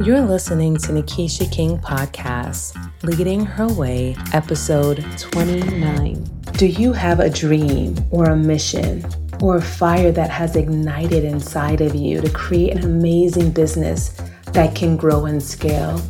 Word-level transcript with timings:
You're 0.00 0.22
listening 0.22 0.78
to 0.78 0.88
Nikisha 0.88 1.52
King 1.52 1.78
Podcast, 1.78 2.74
Leading 3.04 3.44
Her 3.44 3.68
Way, 3.68 4.16
episode 4.32 5.04
29. 5.20 6.24
Do 6.52 6.66
you 6.66 6.92
have 6.94 7.20
a 7.20 7.28
dream 7.28 7.94
or 8.10 8.30
a 8.30 8.36
mission 8.36 9.04
or 9.40 9.58
a 9.58 9.62
fire 9.62 10.10
that 10.10 10.30
has 10.30 10.56
ignited 10.56 11.24
inside 11.24 11.82
of 11.82 11.94
you 11.94 12.22
to 12.22 12.30
create 12.30 12.72
an 12.72 12.84
amazing 12.84 13.52
business 13.52 14.18
that 14.46 14.74
can 14.74 14.96
grow 14.96 15.26
and 15.26 15.40
scale? 15.40 16.02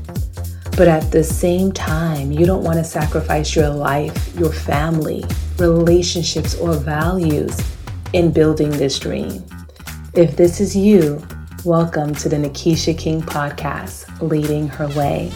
But 0.76 0.88
at 0.88 1.10
the 1.10 1.24
same 1.24 1.72
time, 1.72 2.30
you 2.30 2.46
don't 2.46 2.64
want 2.64 2.78
to 2.78 2.84
sacrifice 2.84 3.54
your 3.54 3.68
life, 3.68 4.34
your 4.36 4.52
family, 4.52 5.24
relationships, 5.58 6.54
or 6.54 6.74
values 6.74 7.60
in 8.12 8.32
building 8.32 8.70
this 8.70 8.98
dream. 8.98 9.44
If 10.14 10.36
this 10.36 10.60
is 10.60 10.74
you, 10.76 11.20
welcome 11.64 12.12
to 12.12 12.29
the 12.29 12.34
Nikisha 12.34 12.98
King 12.98 13.22
podcast, 13.22 14.20
Leading 14.20 14.66
Her 14.66 14.88
Way. 14.88 15.30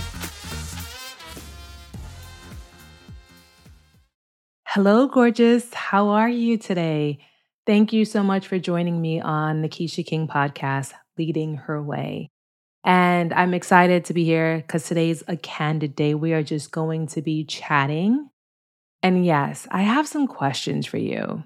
Hello, 4.64 5.06
gorgeous. 5.06 5.72
How 5.72 6.08
are 6.08 6.28
you 6.28 6.58
today? 6.58 7.20
Thank 7.64 7.92
you 7.92 8.04
so 8.04 8.24
much 8.24 8.48
for 8.48 8.58
joining 8.58 9.00
me 9.00 9.20
on 9.20 9.62
the 9.62 9.68
Nikisha 9.68 10.04
King 10.04 10.26
podcast, 10.26 10.94
Leading 11.16 11.58
Her 11.58 11.80
Way. 11.80 12.32
And 12.82 13.32
I'm 13.32 13.54
excited 13.54 14.06
to 14.06 14.14
be 14.14 14.24
here 14.24 14.56
because 14.56 14.84
today's 14.84 15.22
a 15.28 15.36
candid 15.36 15.94
day. 15.94 16.14
We 16.14 16.32
are 16.32 16.42
just 16.42 16.72
going 16.72 17.06
to 17.08 17.22
be 17.22 17.44
chatting. 17.44 18.30
And 19.00 19.24
yes, 19.24 19.68
I 19.70 19.82
have 19.82 20.08
some 20.08 20.26
questions 20.26 20.86
for 20.86 20.98
you. 20.98 21.44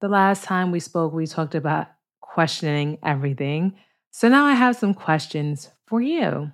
The 0.00 0.08
last 0.08 0.44
time 0.44 0.70
we 0.70 0.80
spoke, 0.80 1.12
we 1.12 1.26
talked 1.26 1.54
about 1.54 1.88
questioning 2.22 2.96
everything. 3.04 3.74
So 4.16 4.30
now 4.30 4.46
I 4.46 4.54
have 4.54 4.76
some 4.76 4.94
questions 4.94 5.68
for 5.86 6.00
you. 6.00 6.50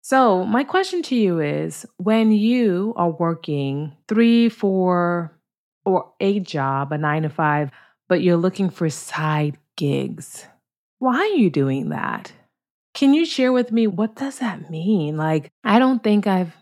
So, 0.00 0.42
my 0.46 0.64
question 0.64 1.02
to 1.02 1.14
you 1.14 1.38
is 1.38 1.84
when 1.98 2.32
you 2.32 2.94
are 2.96 3.10
working 3.10 3.94
three, 4.08 4.48
four, 4.48 5.38
or 5.84 6.10
a 6.18 6.40
job, 6.40 6.92
a 6.92 6.96
nine 6.96 7.24
to 7.24 7.28
five, 7.28 7.70
but 8.08 8.22
you're 8.22 8.38
looking 8.38 8.70
for 8.70 8.88
side 8.88 9.58
gigs, 9.76 10.46
why 10.98 11.16
are 11.16 11.36
you 11.36 11.50
doing 11.50 11.90
that? 11.90 12.32
Can 12.94 13.12
you 13.12 13.26
share 13.26 13.52
with 13.52 13.70
me 13.70 13.86
what 13.86 14.16
does 14.16 14.38
that 14.38 14.70
mean? 14.70 15.18
Like, 15.18 15.50
I 15.62 15.78
don't 15.78 16.02
think 16.02 16.26
I've, 16.26 16.54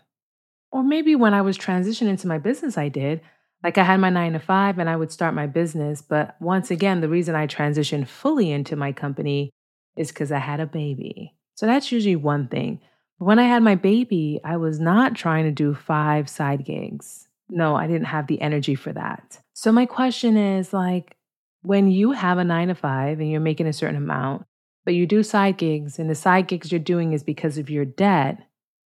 or 0.73 0.83
maybe 0.83 1.15
when 1.15 1.33
I 1.33 1.41
was 1.41 1.57
transitioning 1.57 2.09
into 2.09 2.27
my 2.27 2.37
business, 2.37 2.77
I 2.77 2.89
did. 2.89 3.21
Like 3.63 3.77
I 3.77 3.85
had 3.85 4.01
my 4.01 4.09
nine 4.09 4.33
to 4.33 4.39
five 4.39 4.77
and 4.77 4.89
I 4.89 4.97
would 4.97 5.13
start 5.13 5.35
my 5.35 5.47
business. 5.47 6.01
But 6.01 6.35
once 6.41 6.69
again, 6.69 6.99
the 6.99 7.07
reason 7.07 7.33
I 7.33 7.47
transitioned 7.47 8.09
fully 8.09 8.51
into 8.51 8.75
my 8.75 8.91
company 8.91 9.53
is 9.97 10.09
because 10.09 10.31
I 10.31 10.39
had 10.39 10.59
a 10.59 10.65
baby. 10.65 11.35
So 11.55 11.65
that's 11.65 11.91
usually 11.91 12.15
one 12.15 12.47
thing. 12.47 12.81
But 13.19 13.25
when 13.25 13.39
I 13.39 13.43
had 13.43 13.63
my 13.63 13.75
baby, 13.75 14.39
I 14.43 14.57
was 14.57 14.79
not 14.79 15.15
trying 15.15 15.45
to 15.45 15.51
do 15.51 15.73
five 15.73 16.29
side 16.29 16.65
gigs. 16.65 17.27
No, 17.49 17.75
I 17.75 17.87
didn't 17.87 18.05
have 18.05 18.27
the 18.27 18.41
energy 18.41 18.75
for 18.75 18.91
that. 18.93 19.39
So 19.53 19.71
my 19.71 19.85
question 19.85 20.37
is 20.37 20.73
like, 20.73 21.15
when 21.61 21.89
you 21.89 22.11
have 22.11 22.37
a 22.37 22.43
nine 22.43 22.67
to 22.69 22.75
five 22.75 23.19
and 23.19 23.29
you're 23.29 23.39
making 23.39 23.67
a 23.67 23.73
certain 23.73 23.95
amount, 23.95 24.45
but 24.85 24.95
you 24.95 25.05
do 25.05 25.23
side 25.23 25.57
gigs 25.57 25.99
and 25.99 26.09
the 26.09 26.15
side 26.15 26.47
gigs 26.47 26.71
you're 26.71 26.79
doing 26.79 27.13
is 27.13 27.23
because 27.23 27.57
of 27.57 27.69
your 27.69 27.85
debt, 27.85 28.39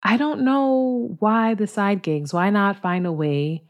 I 0.03 0.17
don't 0.17 0.41
know 0.41 1.15
why 1.19 1.53
the 1.53 1.67
side 1.67 2.03
gigs. 2.03 2.33
Why 2.33 2.49
not 2.49 2.81
find 2.81 3.05
a 3.05 3.11
way 3.11 3.63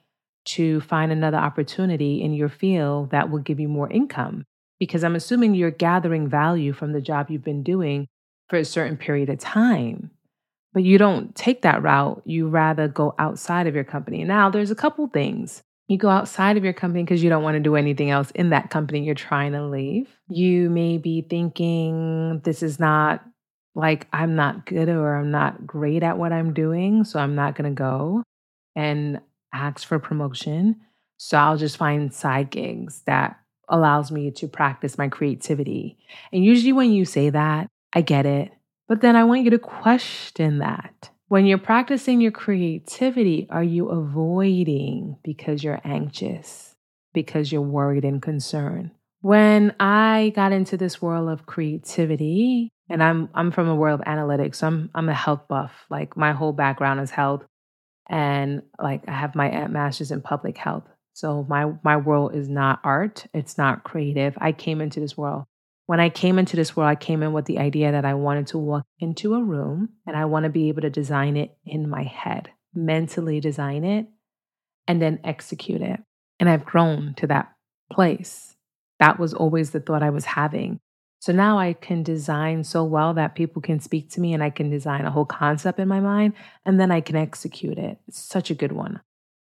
to 0.46 0.80
find 0.82 1.12
another 1.12 1.38
opportunity 1.38 2.22
in 2.22 2.34
your 2.34 2.50
field 2.50 3.12
that 3.12 3.30
will 3.30 3.40
give 3.40 3.60
you 3.60 3.68
more 3.68 3.90
income. 3.90 4.46
Because 4.80 5.04
I'm 5.04 5.16
assuming 5.16 5.56
you're 5.56 5.72
gathering 5.72 6.28
value 6.28 6.74
from 6.74 6.92
the 6.92 7.02
job 7.02 7.30
you've 7.30 7.44
been 7.44 7.64
doing 7.64 8.08
for 8.50 8.58
a 8.58 8.66
certain 8.66 8.98
period 8.98 9.30
of 9.30 9.40
time. 9.40 10.12
But 10.74 10.84
you 10.84 10.98
don't 10.98 11.34
take 11.36 11.62
that 11.62 11.82
route. 11.82 12.22
You 12.26 12.50
rather 12.50 12.88
go 12.88 13.16
outside 13.18 13.68
of 13.68 13.76
your 13.76 13.86
company. 13.86 14.24
Now, 14.26 14.50
there's 14.50 14.72
a 14.72 14.76
couple 14.76 15.08
things. 15.08 15.64
You 15.88 15.98
go 15.98 16.10
outside 16.10 16.58
of 16.58 16.64
your 16.64 16.74
company 16.74 17.04
because 17.04 17.24
you 17.24 17.30
don't 17.30 17.44
want 17.44 17.56
to 17.56 17.62
do 17.62 17.76
anything 17.76 18.10
else 18.10 18.32
in 18.32 18.50
that 18.50 18.72
company 18.72 19.04
you're 19.04 19.16
trying 19.16 19.54
to 19.54 19.66
leave. 19.66 20.10
You 20.28 20.70
may 20.70 20.98
be 20.98 21.22
thinking, 21.22 22.42
this 22.44 22.62
is 22.62 22.80
not 22.80 23.24
like 23.76 24.08
I'm 24.12 24.36
not 24.36 24.66
good 24.66 24.90
or 24.90 25.16
I'm 25.16 25.32
not 25.32 25.66
great 25.66 26.04
at 26.04 26.18
what 26.18 26.34
I'm 26.34 26.54
doing, 26.54 27.04
so 27.04 27.20
I'm 27.20 27.36
not 27.36 27.56
going 27.56 27.70
to 27.70 27.78
go. 27.78 28.24
And 28.76 29.22
ask 29.54 29.88
for 29.88 30.00
promotion. 30.00 30.82
So 31.18 31.38
I'll 31.38 31.58
just 31.58 31.78
find 31.78 32.14
side 32.14 32.50
gigs 32.50 33.02
that 33.06 33.38
allows 33.70 34.12
me 34.12 34.32
to 34.32 34.48
practice 34.48 34.98
my 34.98 35.08
creativity. 35.08 35.98
And 36.32 36.44
usually 36.44 36.74
when 36.74 36.92
you 36.92 37.06
say 37.06 37.30
that, 37.30 37.68
I 37.94 38.02
get 38.02 38.26
it. 38.26 38.52
But 38.88 39.02
then 39.02 39.16
I 39.16 39.24
want 39.24 39.44
you 39.44 39.50
to 39.52 39.60
question 39.60 40.60
that. 40.60 41.10
When 41.28 41.46
you're 41.46 41.58
practicing 41.58 42.22
your 42.22 42.32
creativity, 42.32 43.48
are 43.50 43.64
you 43.64 43.90
avoiding 43.90 45.18
because 45.24 45.64
you're 45.64 45.82
anxious, 45.84 46.76
because 47.14 47.52
you're 47.52 47.62
worried 47.62 48.06
and 48.06 48.22
concerned? 48.22 48.92
When 49.22 49.74
I 49.80 50.34
got 50.36 50.52
into 50.52 50.78
this 50.78 51.02
world 51.02 51.30
of 51.30 51.48
creativity, 51.48 52.70
and 52.90 53.02
I'm 53.02 53.30
I'm 53.34 53.52
from 53.52 53.68
a 53.68 53.76
world 53.76 54.02
of 54.02 54.06
analytics, 54.06 54.58
so 54.58 54.68
I'm 54.68 54.92
I'm 54.94 55.10
a 55.10 55.16
health 55.16 55.48
buff. 55.50 55.72
Like 55.90 56.16
my 56.16 56.34
whole 56.34 56.54
background 56.54 57.00
is 57.00 57.10
health 57.10 57.44
and 58.08 58.62
like 58.80 59.04
I 59.08 59.14
have 59.14 59.36
my 59.36 59.68
master's 59.68 60.12
in 60.12 60.22
public 60.22 60.58
health. 60.58 60.84
So 61.16 61.46
my 61.48 61.72
my 61.82 61.96
world 61.96 62.36
is 62.36 62.50
not 62.50 62.82
art, 62.84 63.26
it's 63.34 63.58
not 63.58 63.86
creative. 63.86 64.38
I 64.38 64.52
came 64.52 64.82
into 64.82 65.00
this 65.00 65.18
world. 65.18 65.46
When 65.86 66.02
I 66.02 66.10
came 66.10 66.38
into 66.38 66.58
this 66.58 66.76
world, 66.76 66.90
I 66.90 66.96
came 66.96 67.24
in 67.24 67.32
with 67.32 67.46
the 67.46 67.58
idea 67.58 67.94
that 67.94 68.04
I 68.04 68.16
wanted 68.16 68.48
to 68.48 68.58
walk 68.58 68.86
into 69.00 69.34
a 69.36 69.42
room 69.42 69.90
and 70.06 70.18
I 70.18 70.26
want 70.26 70.44
to 70.44 70.50
be 70.50 70.68
able 70.68 70.82
to 70.82 70.90
design 70.90 71.38
it 71.38 71.56
in 71.64 71.90
my 71.90 72.04
head, 72.04 72.50
mentally 72.74 73.40
design 73.40 73.86
it 73.86 74.08
and 74.90 75.02
then 75.02 75.22
execute 75.24 75.82
it. 75.82 76.02
And 76.38 76.50
I've 76.50 76.66
grown 76.66 77.14
to 77.16 77.28
that 77.28 77.54
place. 77.90 78.58
That 79.00 79.18
was 79.18 79.34
always 79.34 79.72
the 79.72 79.80
thought 79.80 80.04
I 80.04 80.10
was 80.10 80.26
having. 80.26 80.82
So 81.20 81.32
now 81.32 81.58
I 81.58 81.72
can 81.72 82.04
design 82.04 82.66
so 82.66 82.84
well 82.84 83.14
that 83.14 83.36
people 83.36 83.62
can 83.62 83.80
speak 83.80 84.10
to 84.12 84.22
me 84.22 84.34
and 84.34 84.44
I 84.44 84.50
can 84.50 84.70
design 84.70 85.06
a 85.06 85.12
whole 85.12 85.26
concept 85.26 85.80
in 85.80 85.88
my 85.88 86.02
mind 86.02 86.34
and 86.66 86.78
then 86.78 86.92
I 86.92 87.00
can 87.00 87.16
execute 87.16 87.78
it. 87.78 88.00
It's 88.06 88.20
such 88.20 88.52
a 88.52 88.56
good 88.56 88.74
one. 88.74 89.00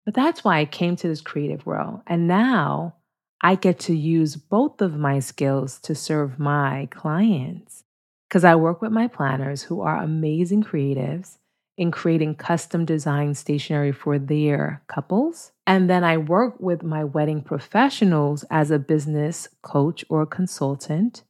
But 0.06 0.14
that's 0.14 0.44
why 0.44 0.60
I 0.60 0.66
came 0.66 0.96
to 0.98 1.08
this 1.08 1.22
creative 1.22 1.66
world. 1.66 2.02
And 2.08 2.28
now 2.28 2.96
I 3.42 3.56
get 3.56 3.80
to 3.82 3.96
use 3.96 4.36
both 4.36 4.82
of 4.82 4.98
my 4.98 5.20
skills 5.20 5.80
to 5.82 5.96
serve 5.96 6.40
my 6.40 6.88
clients 6.92 7.84
because 8.30 8.44
I 8.44 8.56
work 8.56 8.82
with 8.82 8.92
my 8.92 9.08
planners 9.08 9.64
who 9.64 9.82
are 9.82 10.02
amazing 10.02 10.64
creatives 10.64 11.38
in 11.78 11.92
creating 11.92 12.36
custom 12.36 12.86
design 12.86 13.34
stationery 13.34 13.92
for 13.92 14.20
their 14.20 14.84
couples. 14.88 15.52
And 15.66 15.90
then 15.90 16.04
I 16.04 16.18
work 16.18 16.60
with 16.60 16.84
my 16.84 17.04
wedding 17.04 17.42
professionals 17.42 18.46
as 18.50 18.72
a 18.72 18.80
business 18.80 19.48
coach 19.62 20.06
or 20.10 20.26
consultant 20.26 21.24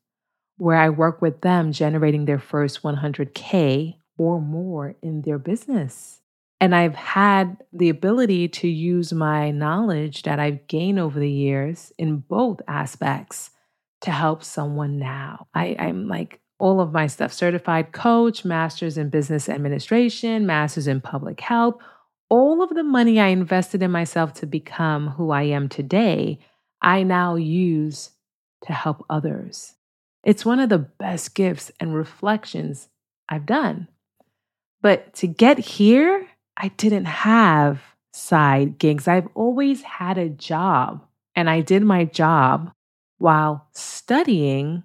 where 0.57 0.77
I 0.77 0.89
work 0.89 1.21
with 1.21 1.41
them 1.41 1.71
generating 1.71 2.25
their 2.25 2.39
first 2.39 2.83
100K 2.83 3.95
or 4.17 4.41
more 4.41 4.95
in 5.01 5.21
their 5.21 5.39
business. 5.39 6.21
And 6.63 6.73
I've 6.73 6.95
had 6.95 7.57
the 7.73 7.89
ability 7.89 8.47
to 8.47 8.69
use 8.69 9.11
my 9.11 9.51
knowledge 9.51 10.23
that 10.23 10.39
I've 10.39 10.65
gained 10.67 10.97
over 10.97 11.19
the 11.19 11.29
years 11.29 11.91
in 11.97 12.19
both 12.19 12.61
aspects 12.69 13.49
to 13.99 14.11
help 14.11 14.45
someone 14.45 14.97
now. 14.97 15.47
I, 15.53 15.75
am 15.77 16.07
like 16.07 16.39
all 16.59 16.79
of 16.79 16.93
my 16.93 17.07
stuff 17.07 17.33
certified 17.33 17.91
coach, 17.91 18.45
master's 18.45 18.97
in 18.97 19.09
business 19.09 19.49
administration, 19.49 20.45
master's 20.45 20.87
in 20.87 21.01
public 21.01 21.41
health. 21.41 21.75
All 22.29 22.63
of 22.63 22.69
the 22.69 22.83
money 22.85 23.19
I 23.19 23.27
invested 23.27 23.83
in 23.83 23.91
myself 23.91 24.33
to 24.35 24.45
become 24.45 25.09
who 25.09 25.31
I 25.31 25.41
am 25.41 25.67
today, 25.67 26.39
I 26.81 27.03
now 27.03 27.35
use 27.35 28.11
to 28.67 28.71
help 28.71 29.05
others. 29.09 29.73
It's 30.23 30.45
one 30.45 30.61
of 30.61 30.69
the 30.69 30.77
best 30.77 31.35
gifts 31.35 31.73
and 31.81 31.93
reflections 31.93 32.87
I've 33.27 33.45
done. 33.45 33.89
But 34.81 35.13
to 35.15 35.27
get 35.27 35.59
here, 35.59 36.25
I 36.57 36.69
didn't 36.69 37.05
have 37.05 37.81
side 38.13 38.77
gigs. 38.77 39.07
I've 39.07 39.27
always 39.33 39.81
had 39.81 40.17
a 40.17 40.29
job, 40.29 41.05
and 41.35 41.49
I 41.49 41.61
did 41.61 41.83
my 41.83 42.05
job 42.05 42.71
while 43.17 43.67
studying 43.73 44.83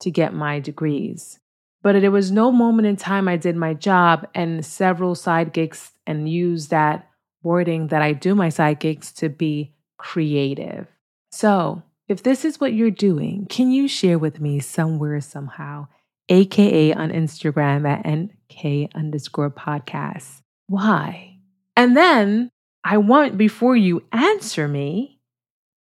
to 0.00 0.10
get 0.10 0.32
my 0.32 0.60
degrees. 0.60 1.38
But 1.82 2.00
there 2.00 2.10
was 2.10 2.30
no 2.30 2.52
moment 2.52 2.86
in 2.86 2.96
time 2.96 3.26
I 3.26 3.36
did 3.36 3.56
my 3.56 3.74
job 3.74 4.26
and 4.34 4.64
several 4.64 5.14
side 5.14 5.52
gigs 5.52 5.92
and 6.06 6.28
use 6.28 6.68
that 6.68 7.08
wording 7.42 7.88
that 7.88 8.02
I 8.02 8.12
do 8.12 8.34
my 8.34 8.50
side 8.50 8.80
gigs 8.80 9.12
to 9.14 9.28
be 9.28 9.74
creative. 9.98 10.86
So 11.32 11.82
if 12.08 12.22
this 12.22 12.44
is 12.44 12.60
what 12.60 12.74
you're 12.74 12.90
doing, 12.90 13.46
can 13.48 13.70
you 13.70 13.88
share 13.88 14.18
with 14.18 14.40
me 14.40 14.60
somewhere, 14.60 15.20
somehow, 15.20 15.88
aka 16.28 16.92
on 16.92 17.10
Instagram 17.10 17.88
at 17.88 18.06
NK 18.06 18.90
underscore 18.94 19.50
podcast? 19.50 20.42
Why? 20.70 21.38
And 21.76 21.96
then 21.96 22.48
I 22.84 22.98
want, 22.98 23.36
before 23.36 23.76
you 23.76 24.04
answer 24.12 24.68
me, 24.68 25.18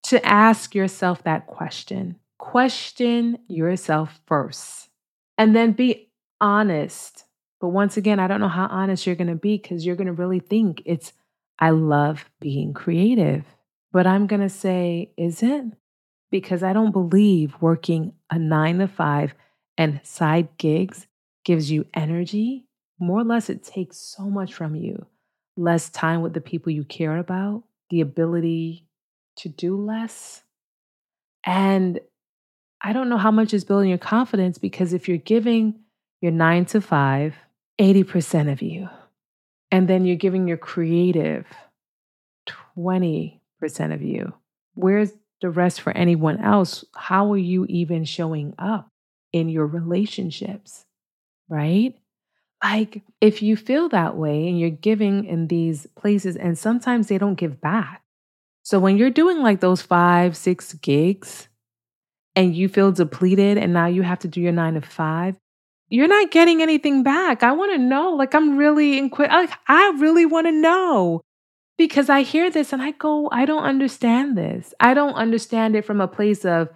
to 0.05 0.25
ask 0.25 0.75
yourself 0.75 1.23
that 1.25 1.47
question. 1.47 2.17
Question 2.39 3.37
yourself 3.49 4.19
first, 4.27 4.89
and 5.37 5.55
then 5.55 5.73
be 5.73 6.09
honest 6.41 7.27
But 7.61 7.69
once 7.69 7.97
again, 7.97 8.21
I 8.21 8.29
don't 8.29 8.41
know 8.41 8.49
how 8.49 8.67
honest 8.67 9.07
you're 9.07 9.17
going 9.17 9.29
to 9.29 9.35
be 9.35 9.57
because 9.57 9.85
you're 9.85 9.97
going 9.97 10.07
to 10.07 10.13
really 10.13 10.39
think 10.39 10.83
it's, 10.85 11.13
I 11.59 11.71
love 11.71 12.25
being 12.41 12.73
creative. 12.73 13.45
But 13.93 14.07
I'm 14.07 14.27
going 14.27 14.43
to 14.43 14.49
say, 14.49 15.13
is 15.17 15.43
it? 15.43 15.65
Because 16.31 16.63
I 16.63 16.73
don't 16.73 16.93
believe 16.93 17.57
working 17.61 18.13
a 18.31 18.39
nine 18.39 18.79
to 18.79 18.87
five 18.87 19.35
and 19.77 20.01
side 20.05 20.49
gigs 20.59 21.07
gives 21.45 21.71
you 21.71 21.87
energy. 21.95 22.68
More 22.99 23.21
or 23.21 23.25
less, 23.25 23.49
it 23.49 23.63
takes 23.65 23.97
so 23.97 24.25
much 24.25 24.55
from 24.55 24.75
you. 24.75 25.07
Less 25.57 25.91
time 25.91 26.23
with 26.23 26.35
the 26.35 26.41
people 26.41 26.73
you 26.73 26.85
care 26.85 27.17
about, 27.17 27.65
the 27.91 28.01
ability 28.01 28.87
to 29.37 29.49
do 29.49 29.77
less. 29.77 30.43
And 31.45 32.01
I 32.81 32.93
don't 32.93 33.09
know 33.09 33.17
how 33.17 33.31
much 33.31 33.55
is 33.55 33.65
building 33.65 33.89
your 33.89 33.99
confidence 33.99 34.59
because 34.59 34.93
if 34.93 35.09
you're 35.09 35.17
giving 35.19 35.81
your 36.21 36.33
nine 36.33 36.65
to 36.67 36.81
five, 36.81 37.35
80% 37.81 38.53
of 38.53 38.63
you, 38.63 38.89
and 39.71 39.89
then 39.89 40.05
you're 40.05 40.17
giving 40.17 40.49
your 40.49 40.57
creative 40.57 41.47
20% 42.77 43.41
of 43.95 44.03
you, 44.03 44.33
where's 44.75 45.13
the 45.41 45.51
rest 45.51 45.81
for 45.81 45.97
anyone 45.97 46.39
else? 46.39 46.85
How 46.95 47.33
are 47.33 47.39
you 47.39 47.67
even 47.69 48.05
showing 48.05 48.55
up 48.59 48.89
in 49.33 49.49
your 49.49 49.67
relationships? 49.67 50.85
Right? 51.49 51.95
Like, 52.63 53.03
if 53.21 53.41
you 53.43 53.57
feel 53.57 53.89
that 53.91 54.17
way 54.17 54.49
and 54.49 54.59
you're 54.59 54.71
giving 54.71 55.25
in 55.25 55.47
these 55.47 55.87
places, 55.97 56.37
and 56.37 56.59
sometimes 56.59 57.07
they 57.07 57.19
don't 57.19 57.37
give 57.37 57.61
back. 57.61 58.03
So 58.63 58.79
when 58.79 58.99
you're 58.99 59.11
doing 59.11 59.41
like 59.43 59.61
those 59.61 59.81
five, 59.81 60.37
six 60.37 60.75
gigs 60.75 61.49
and 62.37 62.55
you 62.55 62.69
feel 62.69 62.93
depleted 62.93 63.57
and 63.57 63.73
now 63.73 63.87
you 63.87 64.03
have 64.03 64.19
to 64.21 64.29
do 64.29 64.41
your 64.41 64.53
nine 64.53 64.75
to 64.75 64.81
five, 64.81 65.37
you're 65.89 66.09
not 66.09 66.31
getting 66.31 66.61
anything 66.61 67.03
back. 67.03 67.43
I 67.43 67.53
want 67.53 67.73
to 67.73 67.79
know. 67.79 68.11
Like, 68.11 68.35
I'm 68.35 68.59
really 68.59 68.99
inquisitive. 68.99 69.35
Like, 69.35 69.59
I 69.69 69.97
really 69.99 70.27
want 70.27 70.49
to 70.49 70.53
know 70.53 71.23
because 71.79 72.11
I 72.11 72.23
hear 72.23 72.51
this 72.51 72.73
and 72.73 72.83
I 72.83 72.91
go, 72.91 73.31
I 73.33 73.47
don't 73.47 73.63
understand 73.63 74.37
this. 74.37 74.75
I 74.81 74.93
don't 74.93 75.15
understand 75.15 75.77
it 75.77 75.87
from 75.87 76.01
a 76.01 76.09
place 76.09 76.45
of 76.45 76.69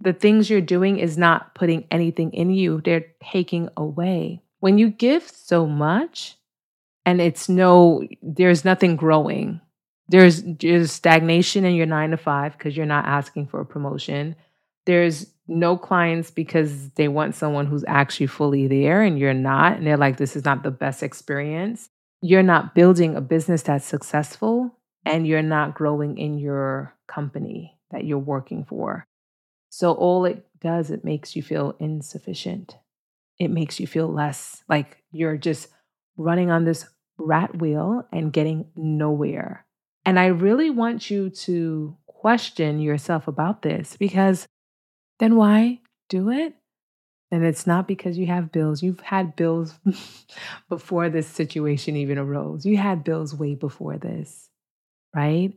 the 0.00 0.12
things 0.12 0.50
you're 0.50 0.60
doing 0.60 0.98
is 0.98 1.16
not 1.16 1.54
putting 1.54 1.86
anything 1.90 2.32
in 2.32 2.50
you, 2.50 2.80
they're 2.84 3.06
taking 3.22 3.68
away. 3.76 4.42
When 4.60 4.78
you 4.78 4.90
give 4.90 5.28
so 5.28 5.66
much 5.66 6.36
and 7.04 7.20
it's 7.20 7.48
no, 7.48 8.06
there's 8.22 8.64
nothing 8.64 8.96
growing 8.96 9.60
there's 10.08 10.42
just 10.42 10.96
stagnation 10.96 11.64
in 11.64 11.74
your 11.74 11.86
nine 11.86 12.10
to 12.10 12.16
five 12.16 12.56
because 12.56 12.76
you're 12.76 12.86
not 12.86 13.04
asking 13.04 13.46
for 13.46 13.60
a 13.60 13.66
promotion. 13.66 14.36
There's 14.86 15.26
no 15.46 15.76
clients 15.76 16.30
because 16.30 16.90
they 16.90 17.08
want 17.08 17.34
someone 17.34 17.66
who's 17.66 17.84
actually 17.86 18.26
fully 18.26 18.66
there 18.66 19.02
and 19.02 19.18
you're 19.18 19.34
not. 19.34 19.76
And 19.76 19.86
they're 19.86 19.98
like, 19.98 20.16
this 20.16 20.34
is 20.34 20.44
not 20.44 20.62
the 20.62 20.70
best 20.70 21.02
experience. 21.02 21.90
You're 22.22 22.42
not 22.42 22.74
building 22.74 23.16
a 23.16 23.20
business 23.20 23.62
that's 23.62 23.84
successful 23.84 24.74
and 25.04 25.26
you're 25.26 25.42
not 25.42 25.74
growing 25.74 26.16
in 26.16 26.38
your 26.38 26.94
company 27.06 27.78
that 27.90 28.04
you're 28.04 28.18
working 28.18 28.64
for. 28.64 29.06
So 29.68 29.92
all 29.92 30.24
it 30.24 30.46
does, 30.60 30.90
it 30.90 31.04
makes 31.04 31.36
you 31.36 31.42
feel 31.42 31.76
insufficient. 31.78 32.76
It 33.38 33.50
makes 33.50 33.78
you 33.78 33.86
feel 33.86 34.08
less 34.08 34.62
like 34.68 35.02
you're 35.12 35.36
just 35.36 35.68
running 36.16 36.50
on 36.50 36.64
this 36.64 36.86
rat 37.18 37.58
wheel 37.58 38.06
and 38.12 38.32
getting 38.32 38.66
nowhere. 38.76 39.64
And 40.04 40.18
I 40.18 40.26
really 40.26 40.70
want 40.70 41.10
you 41.10 41.30
to 41.30 41.96
question 42.06 42.80
yourself 42.80 43.28
about 43.28 43.62
this 43.62 43.96
because 43.96 44.46
then 45.18 45.36
why 45.36 45.80
do 46.08 46.30
it? 46.30 46.54
And 47.30 47.44
it's 47.44 47.66
not 47.66 47.86
because 47.86 48.16
you 48.16 48.26
have 48.26 48.52
bills. 48.52 48.82
You've 48.82 49.00
had 49.00 49.36
bills 49.36 49.74
before 50.68 51.10
this 51.10 51.26
situation 51.26 51.96
even 51.96 52.16
arose. 52.18 52.64
You 52.64 52.78
had 52.78 53.04
bills 53.04 53.34
way 53.34 53.54
before 53.54 53.98
this, 53.98 54.48
right? 55.14 55.52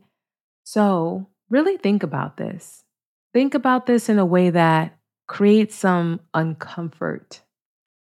So, 0.64 1.28
really 1.48 1.78
think 1.78 2.02
about 2.02 2.36
this. 2.36 2.84
Think 3.32 3.54
about 3.54 3.86
this 3.86 4.10
in 4.10 4.18
a 4.18 4.26
way 4.26 4.50
that 4.50 4.98
creates 5.26 5.74
some 5.74 6.20
uncomfort 6.34 7.40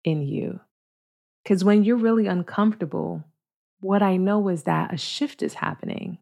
in 0.08 0.22
you. 0.22 0.60
Because 1.42 1.64
when 1.64 1.84
you're 1.84 1.96
really 1.96 2.26
uncomfortable, 2.26 3.24
what 3.80 4.02
I 4.02 4.16
know 4.16 4.48
is 4.48 4.64
that 4.64 4.92
a 4.92 4.96
shift 4.96 5.42
is 5.42 5.54
happening. 5.54 6.18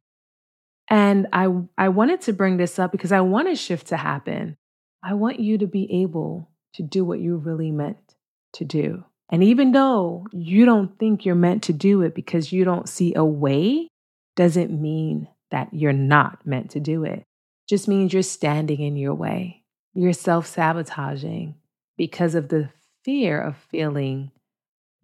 And 0.89 1.27
I, 1.33 1.49
I 1.77 1.89
wanted 1.89 2.21
to 2.23 2.33
bring 2.33 2.59
this 2.59 2.79
up 2.79 2.93
because 2.93 3.13
I 3.13 3.21
want 3.21 3.49
a 3.49 3.57
shift 3.57 3.89
to 3.89 3.97
happen. 3.97 4.57
I 5.03 5.15
want 5.15 5.41
you 5.41 5.59
to 5.59 5.67
be 5.67 6.03
able 6.03 6.51
to 6.75 6.83
do 6.83 7.05
what 7.05 7.21
you 7.21 7.37
really 7.37 7.71
meant 7.71 8.15
to 8.55 8.65
do. 8.65 9.05
And 9.31 9.43
even 9.43 9.73
though 9.73 10.27
you 10.33 10.65
don't 10.65 10.97
think 10.99 11.25
you're 11.25 11.35
meant 11.35 11.65
to 11.65 11.73
do 11.73 12.03
it 12.03 12.15
because 12.15 12.53
you 12.53 12.65
don't 12.65 12.89
see 12.89 13.15
a 13.15 13.25
way, 13.25 13.89
doesn't 14.37 14.71
mean 14.71 15.29
that 15.51 15.69
you're 15.73 15.93
not 15.93 16.47
meant 16.47 16.71
to 16.73 16.81
do 16.81 17.05
it. 17.05 17.25
Just 17.69 17.89
means 17.89 18.13
you're 18.13 18.23
standing 18.23 18.81
in 18.81 18.97
your 18.97 19.15
way. 19.15 19.65
You're 19.95 20.13
self 20.13 20.47
sabotaging 20.47 21.57
because 21.97 22.35
of 22.35 22.49
the 22.49 22.71
fear 23.07 23.41
of 23.41 23.57
feeling 23.71 24.33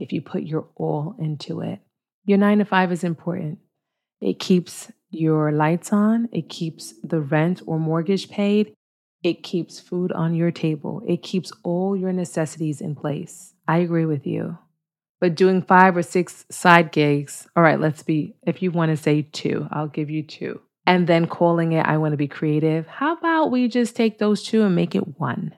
if 0.00 0.12
you 0.12 0.20
put 0.20 0.42
your 0.42 0.66
all 0.74 1.14
into 1.20 1.60
it. 1.60 1.78
Your 2.24 2.36
nine 2.36 2.58
to 2.58 2.64
five 2.64 2.90
is 2.90 3.04
important. 3.04 3.60
It 4.20 4.40
keeps 4.40 4.90
your 5.10 5.52
lights 5.52 5.92
on, 5.92 6.28
it 6.32 6.48
keeps 6.48 6.94
the 7.04 7.20
rent 7.20 7.62
or 7.64 7.78
mortgage 7.78 8.28
paid, 8.28 8.74
it 9.22 9.44
keeps 9.44 9.78
food 9.78 10.10
on 10.10 10.34
your 10.34 10.50
table, 10.50 11.02
it 11.06 11.22
keeps 11.22 11.52
all 11.62 11.96
your 11.96 12.12
necessities 12.12 12.80
in 12.80 12.96
place. 12.96 13.54
I 13.68 13.78
agree 13.78 14.06
with 14.06 14.26
you. 14.26 14.58
But 15.20 15.36
doing 15.36 15.62
five 15.62 15.96
or 15.96 16.02
six 16.02 16.44
side 16.50 16.90
gigs, 16.90 17.46
all 17.54 17.62
right, 17.62 17.78
let's 17.78 18.02
be, 18.02 18.34
if 18.44 18.62
you 18.62 18.72
want 18.72 18.90
to 18.90 18.96
say 18.96 19.22
two, 19.22 19.68
I'll 19.70 19.86
give 19.86 20.10
you 20.10 20.24
two. 20.24 20.60
And 20.84 21.06
then 21.06 21.28
calling 21.28 21.70
it, 21.72 21.86
I 21.86 21.98
want 21.98 22.14
to 22.14 22.16
be 22.16 22.26
creative. 22.26 22.88
How 22.88 23.16
about 23.16 23.52
we 23.52 23.68
just 23.68 23.94
take 23.94 24.18
those 24.18 24.42
two 24.42 24.64
and 24.64 24.74
make 24.74 24.96
it 24.96 25.20
one? 25.20 25.54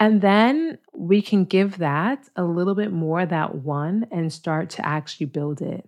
And 0.00 0.22
then 0.22 0.78
we 0.94 1.20
can 1.20 1.44
give 1.44 1.76
that 1.78 2.26
a 2.34 2.42
little 2.42 2.74
bit 2.74 2.90
more, 2.90 3.26
that 3.26 3.56
one, 3.56 4.06
and 4.10 4.32
start 4.32 4.70
to 4.70 4.86
actually 4.86 5.26
build 5.26 5.60
it. 5.60 5.86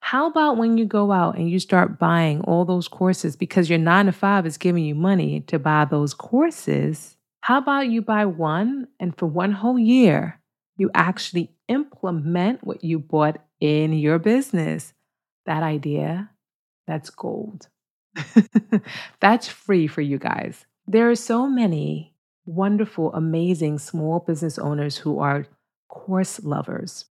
How 0.00 0.26
about 0.26 0.58
when 0.58 0.76
you 0.76 0.84
go 0.84 1.12
out 1.12 1.38
and 1.38 1.48
you 1.48 1.60
start 1.60 1.98
buying 1.98 2.40
all 2.42 2.64
those 2.64 2.88
courses 2.88 3.36
because 3.36 3.70
your 3.70 3.78
nine 3.78 4.06
to 4.06 4.12
five 4.12 4.44
is 4.46 4.58
giving 4.58 4.84
you 4.84 4.96
money 4.96 5.40
to 5.42 5.60
buy 5.60 5.84
those 5.86 6.12
courses? 6.12 7.16
How 7.40 7.58
about 7.58 7.88
you 7.88 8.02
buy 8.02 8.26
one 8.26 8.88
and 8.98 9.16
for 9.16 9.26
one 9.26 9.52
whole 9.52 9.78
year, 9.78 10.40
you 10.76 10.90
actually 10.92 11.52
implement 11.68 12.64
what 12.64 12.82
you 12.82 12.98
bought 12.98 13.40
in 13.60 13.92
your 13.92 14.18
business? 14.18 14.92
That 15.46 15.62
idea, 15.62 16.30
that's 16.86 17.10
gold. 17.10 17.68
that's 19.20 19.46
free 19.46 19.86
for 19.86 20.00
you 20.00 20.18
guys. 20.18 20.66
There 20.86 21.10
are 21.10 21.16
so 21.16 21.46
many 21.48 22.13
wonderful, 22.46 23.12
amazing 23.14 23.78
small 23.78 24.20
business 24.20 24.58
owners 24.58 24.98
who 24.98 25.18
are 25.18 25.46
course 25.88 26.42
lovers. 26.42 27.06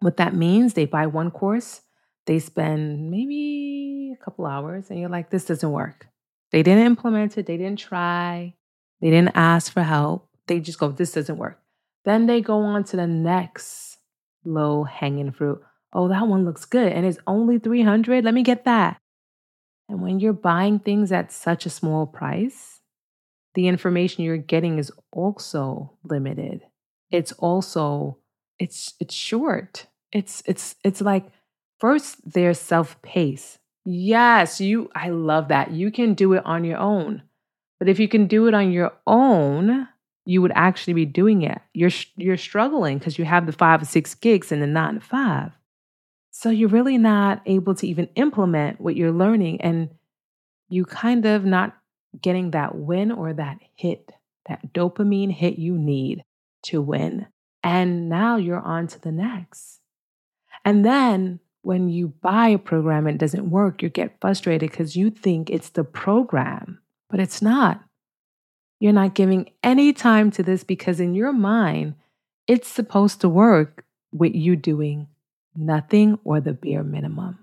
What 0.00 0.16
that 0.16 0.34
means, 0.34 0.74
they 0.74 0.84
buy 0.84 1.06
one 1.06 1.30
course 1.30 1.82
they 2.28 2.38
spend 2.38 3.10
maybe 3.10 4.14
a 4.14 4.22
couple 4.22 4.44
hours 4.44 4.90
and 4.90 5.00
you're 5.00 5.08
like, 5.08 5.30
this 5.30 5.46
doesn't 5.46 5.72
work. 5.72 6.08
They 6.52 6.62
didn't 6.62 6.84
implement 6.84 7.38
it, 7.38 7.46
they 7.46 7.56
didn't 7.56 7.78
try, 7.78 8.54
they 9.00 9.10
didn't 9.10 9.34
ask 9.34 9.72
for 9.72 9.82
help. 9.82 10.28
They 10.46 10.60
just 10.60 10.78
go, 10.78 10.90
this 10.90 11.12
doesn't 11.12 11.38
work. 11.38 11.58
Then 12.04 12.26
they 12.26 12.42
go 12.42 12.58
on 12.60 12.84
to 12.84 12.96
the 12.96 13.06
next 13.06 13.96
low 14.44 14.84
hanging 14.84 15.32
fruit. 15.32 15.60
Oh, 15.94 16.08
that 16.08 16.28
one 16.28 16.44
looks 16.44 16.66
good 16.66 16.92
and 16.92 17.06
it's 17.06 17.18
only 17.26 17.58
300. 17.58 18.24
Let 18.24 18.34
me 18.34 18.42
get 18.42 18.66
that. 18.66 18.98
And 19.88 20.02
when 20.02 20.20
you're 20.20 20.34
buying 20.34 20.80
things 20.80 21.10
at 21.10 21.32
such 21.32 21.64
a 21.64 21.70
small 21.70 22.06
price, 22.06 22.77
the 23.58 23.68
information 23.68 24.24
you're 24.24 24.38
getting 24.38 24.78
is 24.78 24.92
also 25.12 25.92
limited. 26.04 26.62
It's 27.10 27.32
also 27.32 28.18
it's 28.58 28.94
it's 29.00 29.14
short. 29.14 29.86
It's 30.12 30.42
it's 30.46 30.76
it's 30.84 31.00
like 31.00 31.26
First, 31.78 32.32
there's 32.32 32.58
self 32.58 33.00
pace. 33.02 33.58
Yes, 33.84 34.60
you 34.60 34.90
I 34.94 35.10
love 35.10 35.48
that. 35.48 35.70
You 35.70 35.90
can 35.90 36.14
do 36.14 36.32
it 36.34 36.44
on 36.44 36.64
your 36.64 36.78
own. 36.78 37.22
But 37.78 37.88
if 37.88 38.00
you 38.00 38.08
can 38.08 38.26
do 38.26 38.48
it 38.48 38.54
on 38.54 38.72
your 38.72 38.92
own, 39.06 39.88
you 40.26 40.42
would 40.42 40.52
actually 40.54 40.94
be 40.94 41.06
doing 41.06 41.42
it. 41.42 41.60
You're 41.72 41.90
you're 42.16 42.36
struggling 42.36 42.98
because 42.98 43.18
you 43.18 43.24
have 43.24 43.46
the 43.46 43.52
5 43.52 43.82
or 43.82 43.84
6 43.84 44.14
gigs 44.16 44.50
and 44.50 44.60
the 44.60 44.66
9 44.66 44.94
to 44.94 45.00
5. 45.00 45.52
So 46.30 46.50
you're 46.50 46.68
really 46.68 46.98
not 46.98 47.42
able 47.46 47.74
to 47.76 47.86
even 47.86 48.08
implement 48.16 48.80
what 48.80 48.96
you're 48.96 49.12
learning 49.12 49.60
and 49.60 49.90
you 50.68 50.84
kind 50.84 51.24
of 51.24 51.44
not 51.44 51.76
getting 52.22 52.52
that 52.52 52.74
win 52.74 53.12
or 53.12 53.32
that 53.32 53.58
hit, 53.74 54.10
that 54.48 54.72
dopamine 54.72 55.32
hit 55.32 55.58
you 55.58 55.76
need 55.76 56.24
to 56.64 56.80
win. 56.80 57.26
And 57.62 58.08
now 58.08 58.36
you're 58.36 58.60
on 58.60 58.86
to 58.88 59.00
the 59.00 59.12
next. 59.12 59.80
And 60.64 60.84
then 60.84 61.40
when 61.62 61.88
you 61.88 62.08
buy 62.08 62.48
a 62.48 62.58
program 62.58 63.06
and 63.06 63.16
it 63.16 63.18
doesn't 63.18 63.50
work, 63.50 63.82
you 63.82 63.88
get 63.88 64.20
frustrated 64.20 64.70
because 64.70 64.96
you 64.96 65.10
think 65.10 65.50
it's 65.50 65.70
the 65.70 65.84
program, 65.84 66.80
but 67.10 67.20
it's 67.20 67.42
not. 67.42 67.82
You're 68.80 68.92
not 68.92 69.14
giving 69.14 69.50
any 69.62 69.92
time 69.92 70.30
to 70.32 70.42
this 70.42 70.62
because 70.62 71.00
in 71.00 71.14
your 71.14 71.32
mind, 71.32 71.94
it's 72.46 72.68
supposed 72.68 73.20
to 73.20 73.28
work 73.28 73.84
with 74.12 74.34
you 74.34 74.56
doing 74.56 75.08
nothing 75.54 76.18
or 76.24 76.40
the 76.40 76.52
bare 76.52 76.84
minimum. 76.84 77.38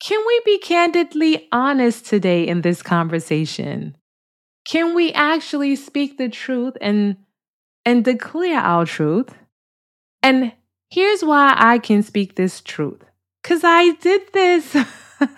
Can 0.00 0.22
we 0.26 0.40
be 0.44 0.58
candidly 0.58 1.48
honest 1.50 2.06
today 2.06 2.46
in 2.46 2.62
this 2.62 2.82
conversation? 2.82 3.96
Can 4.68 4.94
we 4.94 5.12
actually 5.14 5.76
speak 5.76 6.18
the 6.18 6.28
truth 6.28 6.76
and 6.82 7.16
and 7.86 8.04
declare 8.04 8.60
our 8.60 8.84
truth? 8.84 9.34
And 10.22 10.52
here's 10.90 11.24
why 11.24 11.54
I 11.56 11.78
can 11.78 12.02
speak 12.02 12.36
this 12.36 12.60
truth. 12.60 13.02
Cuz 13.42 13.64
I 13.64 13.92
did 13.94 14.30
this. 14.34 14.76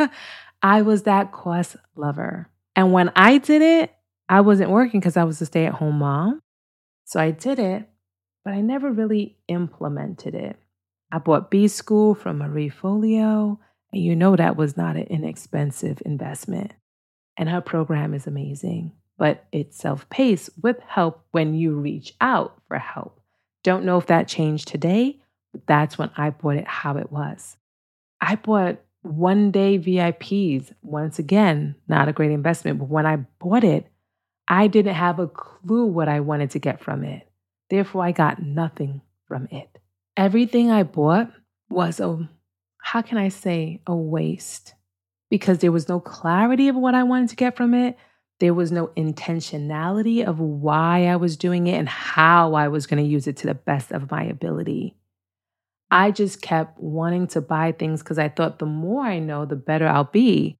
I 0.62 0.82
was 0.82 1.04
that 1.04 1.30
quest 1.30 1.76
lover. 1.94 2.48
And 2.74 2.92
when 2.92 3.12
I 3.14 3.38
did 3.38 3.62
it, 3.62 3.94
I 4.28 4.40
wasn't 4.40 4.70
working 4.70 5.00
cuz 5.00 5.16
I 5.16 5.22
was 5.22 5.40
a 5.40 5.46
stay-at-home 5.46 6.00
mom. 6.00 6.40
So 7.04 7.20
I 7.20 7.30
did 7.30 7.60
it, 7.60 7.88
but 8.44 8.52
I 8.52 8.60
never 8.60 8.90
really 8.90 9.38
implemented 9.46 10.34
it. 10.34 10.56
I 11.12 11.18
bought 11.18 11.52
B 11.52 11.68
School 11.68 12.16
from 12.16 12.38
Marie 12.38 12.70
Forleo, 12.70 13.58
and 13.92 14.02
you 14.02 14.16
know 14.16 14.34
that 14.34 14.56
was 14.56 14.76
not 14.76 14.96
an 14.96 15.04
inexpensive 15.04 16.02
investment. 16.04 16.72
And 17.36 17.48
her 17.48 17.60
program 17.60 18.12
is 18.12 18.26
amazing, 18.26 18.92
but 19.20 19.44
it's 19.52 19.76
self 19.76 20.08
paced 20.08 20.48
with 20.62 20.80
help 20.80 21.22
when 21.32 21.52
you 21.52 21.74
reach 21.74 22.14
out 22.22 22.58
for 22.66 22.78
help. 22.78 23.20
Don't 23.62 23.84
know 23.84 23.98
if 23.98 24.06
that 24.06 24.26
changed 24.26 24.66
today, 24.66 25.20
but 25.52 25.66
that's 25.66 25.98
when 25.98 26.10
I 26.16 26.30
bought 26.30 26.56
it 26.56 26.66
how 26.66 26.96
it 26.96 27.12
was. 27.12 27.58
I 28.22 28.36
bought 28.36 28.78
one 29.02 29.50
day 29.50 29.78
VIPs. 29.78 30.72
Once 30.80 31.18
again, 31.18 31.74
not 31.86 32.08
a 32.08 32.14
great 32.14 32.30
investment, 32.30 32.78
but 32.78 32.88
when 32.88 33.04
I 33.04 33.16
bought 33.38 33.62
it, 33.62 33.86
I 34.48 34.68
didn't 34.68 34.94
have 34.94 35.18
a 35.18 35.28
clue 35.28 35.84
what 35.84 36.08
I 36.08 36.20
wanted 36.20 36.52
to 36.52 36.58
get 36.58 36.82
from 36.82 37.04
it. 37.04 37.28
Therefore, 37.68 38.02
I 38.02 38.12
got 38.12 38.42
nothing 38.42 39.02
from 39.28 39.48
it. 39.50 39.68
Everything 40.16 40.70
I 40.70 40.82
bought 40.82 41.30
was 41.68 42.00
a, 42.00 42.26
how 42.80 43.02
can 43.02 43.18
I 43.18 43.28
say, 43.28 43.82
a 43.86 43.94
waste 43.94 44.72
because 45.28 45.58
there 45.58 45.72
was 45.72 45.90
no 45.90 46.00
clarity 46.00 46.68
of 46.68 46.76
what 46.76 46.94
I 46.94 47.02
wanted 47.02 47.28
to 47.28 47.36
get 47.36 47.54
from 47.54 47.74
it. 47.74 47.98
There 48.40 48.54
was 48.54 48.72
no 48.72 48.88
intentionality 48.88 50.24
of 50.24 50.40
why 50.40 51.06
I 51.06 51.16
was 51.16 51.36
doing 51.36 51.66
it 51.66 51.78
and 51.78 51.88
how 51.88 52.54
I 52.54 52.68
was 52.68 52.86
going 52.86 53.02
to 53.02 53.08
use 53.08 53.26
it 53.26 53.36
to 53.38 53.46
the 53.46 53.54
best 53.54 53.92
of 53.92 54.10
my 54.10 54.24
ability. 54.24 54.96
I 55.90 56.10
just 56.10 56.40
kept 56.40 56.78
wanting 56.80 57.26
to 57.28 57.40
buy 57.40 57.72
things 57.72 58.02
because 58.02 58.18
I 58.18 58.28
thought 58.28 58.58
the 58.58 58.66
more 58.66 59.02
I 59.02 59.18
know, 59.18 59.44
the 59.44 59.56
better 59.56 59.86
I'll 59.86 60.04
be. 60.04 60.56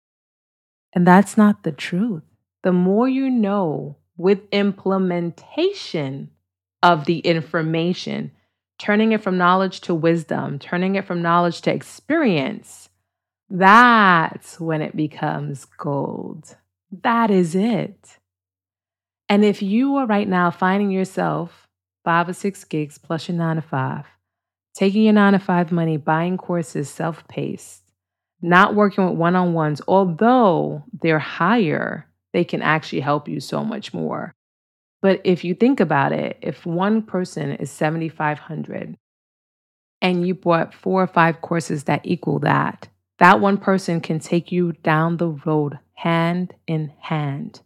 And 0.93 1.07
that's 1.07 1.37
not 1.37 1.63
the 1.63 1.73
truth. 1.73 2.23
The 2.63 2.73
more 2.73 3.09
you 3.09 3.31
know 3.31 3.97
with 4.17 4.41
implementation 4.53 6.31
of 6.83 7.07
the 7.07 7.21
information, 7.21 8.33
turning 8.79 9.13
it 9.13 9.23
from 9.23 9.39
knowledge 9.39 9.81
to 9.83 9.95
wisdom, 9.95 10.59
turning 10.59 10.97
it 10.97 11.07
from 11.07 11.23
knowledge 11.23 11.63
to 11.63 11.73
experience, 11.73 12.91
that's 13.49 14.61
when 14.61 14.83
it 14.83 14.97
becomes 14.97 15.65
gold. 15.65 16.57
That 16.91 17.31
is 17.31 17.55
it. 17.55 18.19
And 19.29 19.45
if 19.45 19.63
you 19.63 19.97
are 19.97 20.07
right 20.07 20.27
now 20.27 20.51
finding 20.51 20.91
yourself 20.91 21.69
five 22.05 22.29
or 22.29 22.33
six 22.33 22.65
gigs 22.65 22.99
plus 22.99 23.29
your 23.29 23.39
nine 23.39 23.57
to 23.57 23.63
five, 23.63 24.07
taking 24.75 25.05
your 25.05 25.13
nine 25.13 25.35
to 25.35 25.39
five 25.39 25.71
money, 25.71 25.97
buying 25.97 26.37
courses 26.37 26.91
self 26.91 27.27
paced, 27.29 27.83
not 28.43 28.75
working 28.75 29.09
with 29.09 29.19
one 29.19 29.37
on 29.37 29.53
ones, 29.53 29.81
although 29.87 30.83
they're 31.01 31.21
higher, 31.21 32.07
they 32.33 32.43
can 32.43 32.63
actually 32.63 33.01
help 33.01 33.29
you 33.29 33.39
so 33.39 33.65
much 33.65 33.95
more. 33.95 34.35
But 35.01 35.21
if 35.25 35.45
you 35.45 35.55
think 35.55 35.79
about 35.79 36.13
it, 36.13 36.39
if 36.43 36.67
one 36.67 37.03
person 37.03 37.53
is 37.53 37.71
7,500 37.71 38.97
and 40.03 40.27
you 40.27 40.35
bought 40.35 40.75
four 40.75 41.03
or 41.03 41.07
five 41.07 41.41
courses 41.41 41.85
that 41.85 42.01
equal 42.05 42.41
that, 42.41 42.89
that 43.19 43.41
one 43.41 43.59
person 43.59 44.01
can 44.01 44.19
take 44.19 44.51
you 44.51 44.73
down 44.83 45.19
the 45.19 45.29
road 45.29 45.79
hand 46.01 46.55
in 46.67 46.91
hand 46.99 47.61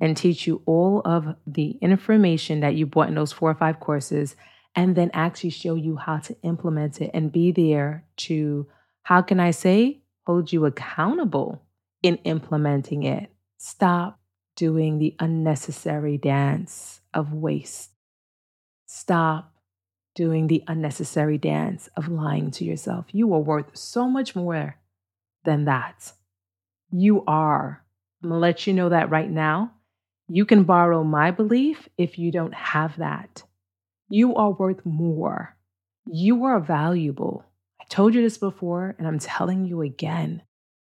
and 0.00 0.16
teach 0.16 0.46
you 0.46 0.62
all 0.64 1.02
of 1.04 1.36
the 1.46 1.72
information 1.82 2.60
that 2.60 2.74
you 2.74 2.86
bought 2.86 3.08
in 3.08 3.14
those 3.14 3.30
four 3.32 3.50
or 3.50 3.54
five 3.54 3.78
courses 3.78 4.36
and 4.74 4.96
then 4.96 5.10
actually 5.12 5.50
show 5.50 5.74
you 5.74 5.96
how 5.96 6.16
to 6.16 6.34
implement 6.42 7.02
it 7.02 7.10
and 7.12 7.30
be 7.30 7.52
there 7.52 8.06
to, 8.16 8.66
how 9.02 9.20
can 9.20 9.38
I 9.38 9.50
say, 9.50 10.00
hold 10.26 10.50
you 10.50 10.64
accountable 10.64 11.62
in 12.02 12.16
implementing 12.24 13.02
it. 13.02 13.30
Stop 13.58 14.18
doing 14.56 14.98
the 14.98 15.14
unnecessary 15.20 16.16
dance 16.16 17.02
of 17.12 17.34
waste. 17.34 17.90
Stop 18.86 19.52
doing 20.14 20.46
the 20.46 20.64
unnecessary 20.68 21.36
dance 21.36 21.90
of 21.98 22.08
lying 22.08 22.50
to 22.52 22.64
yourself. 22.64 23.04
You 23.12 23.34
are 23.34 23.40
worth 23.40 23.76
so 23.76 24.08
much 24.08 24.34
more 24.34 24.76
than 25.44 25.66
that. 25.66 26.14
You 26.96 27.24
are. 27.26 27.82
I'm 28.22 28.28
going 28.28 28.38
to 28.38 28.40
let 28.40 28.68
you 28.68 28.72
know 28.72 28.90
that 28.90 29.10
right 29.10 29.28
now. 29.28 29.72
You 30.28 30.44
can 30.44 30.62
borrow 30.62 31.02
my 31.02 31.32
belief 31.32 31.88
if 31.98 32.20
you 32.20 32.30
don't 32.30 32.54
have 32.54 32.98
that. 32.98 33.42
You 34.08 34.36
are 34.36 34.52
worth 34.52 34.86
more. 34.86 35.56
You 36.06 36.44
are 36.44 36.60
valuable. 36.60 37.44
I 37.80 37.84
told 37.88 38.14
you 38.14 38.22
this 38.22 38.38
before, 38.38 38.94
and 38.96 39.08
I'm 39.08 39.18
telling 39.18 39.64
you 39.64 39.82
again. 39.82 40.42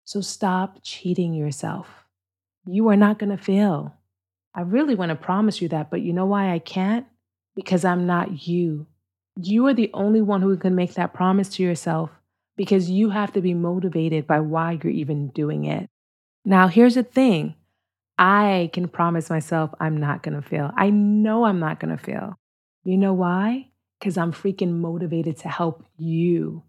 So 0.03 0.21
stop 0.21 0.77
cheating 0.83 1.33
yourself. 1.33 1.87
You 2.67 2.87
are 2.89 2.95
not 2.95 3.17
going 3.17 3.35
to 3.35 3.43
fail. 3.43 3.95
I 4.53 4.61
really 4.61 4.93
want 4.93 5.09
to 5.09 5.15
promise 5.15 5.63
you 5.63 5.69
that, 5.69 5.89
but 5.89 6.01
you 6.01 6.13
know 6.13 6.27
why 6.27 6.53
I 6.53 6.59
can't? 6.59 7.07
Because 7.55 7.83
I'm 7.83 8.05
not 8.05 8.47
you. 8.47 8.85
You 9.41 9.65
are 9.65 9.73
the 9.73 9.89
only 9.95 10.21
one 10.21 10.43
who 10.43 10.55
can 10.57 10.75
make 10.75 10.93
that 10.93 11.15
promise 11.15 11.49
to 11.55 11.63
yourself 11.63 12.11
because 12.57 12.89
you 12.89 13.11
have 13.11 13.31
to 13.33 13.41
be 13.41 13.53
motivated 13.53 14.27
by 14.27 14.41
why 14.41 14.79
you're 14.83 14.91
even 14.91 15.29
doing 15.29 15.65
it. 15.65 15.89
Now, 16.43 16.67
here's 16.67 16.95
the 16.95 17.03
thing 17.03 17.55
I 18.17 18.71
can 18.73 18.87
promise 18.87 19.29
myself 19.29 19.69
I'm 19.79 19.97
not 19.97 20.23
to 20.23 20.41
fail. 20.41 20.71
I 20.75 20.89
know 20.89 21.45
I'm 21.45 21.59
not 21.59 21.79
to 21.79 21.97
fail. 21.97 22.35
You 22.83 22.97
know 22.97 23.13
why? 23.13 23.69
Because 23.99 24.17
I'm 24.17 24.33
freaking 24.33 24.73
motivated 24.73 25.37
to 25.37 25.49
help 25.49 25.85
you. 25.97 26.63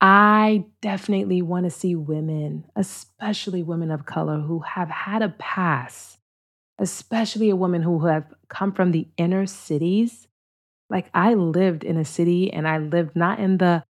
I 0.00 0.66
definitely 0.80 1.42
want 1.42 1.64
to 1.64 1.70
see 1.70 1.94
women, 1.94 2.64
especially 2.76 3.62
women 3.62 3.90
of 3.90 4.06
color 4.06 4.40
who 4.40 4.60
have 4.60 4.88
had 4.88 5.22
a 5.22 5.30
past, 5.30 6.18
especially 6.78 7.50
a 7.50 7.56
woman 7.56 7.82
who 7.82 8.06
have 8.06 8.24
come 8.48 8.72
from 8.72 8.92
the 8.92 9.08
inner 9.16 9.46
cities. 9.46 10.28
Like 10.88 11.10
I 11.12 11.34
lived 11.34 11.82
in 11.84 11.96
a 11.96 12.04
city 12.04 12.52
and 12.52 12.66
I 12.66 12.78
lived 12.78 13.16
not 13.16 13.40
in 13.40 13.58
the 13.58 13.84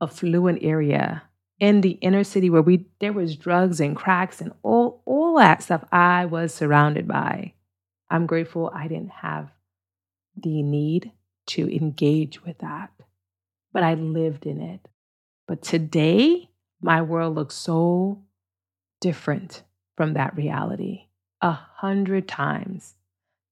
affluent 0.00 0.58
area, 0.62 1.22
in 1.58 1.82
the 1.82 1.98
inner 2.00 2.24
city 2.24 2.48
where 2.50 2.62
we 2.62 2.86
there 3.00 3.12
was 3.12 3.36
drugs 3.36 3.80
and 3.80 3.94
cracks 3.94 4.40
and 4.40 4.52
all 4.62 5.02
all 5.04 5.36
that 5.38 5.62
stuff 5.62 5.84
I 5.92 6.24
was 6.24 6.54
surrounded 6.54 7.06
by. 7.06 7.52
I'm 8.08 8.26
grateful 8.26 8.72
I 8.74 8.88
didn't 8.88 9.10
have 9.10 9.50
the 10.36 10.62
need 10.62 11.12
to 11.48 11.74
engage 11.74 12.44
with 12.44 12.58
that, 12.58 12.90
but 13.72 13.82
I 13.82 13.94
lived 13.94 14.46
in 14.46 14.60
it. 14.60 14.88
But 15.46 15.62
today, 15.62 16.48
my 16.80 17.02
world 17.02 17.34
looks 17.34 17.54
so 17.54 18.22
different 19.00 19.62
from 19.96 20.14
that 20.14 20.36
reality. 20.36 21.06
A 21.42 21.52
hundred 21.52 22.28
times. 22.28 22.94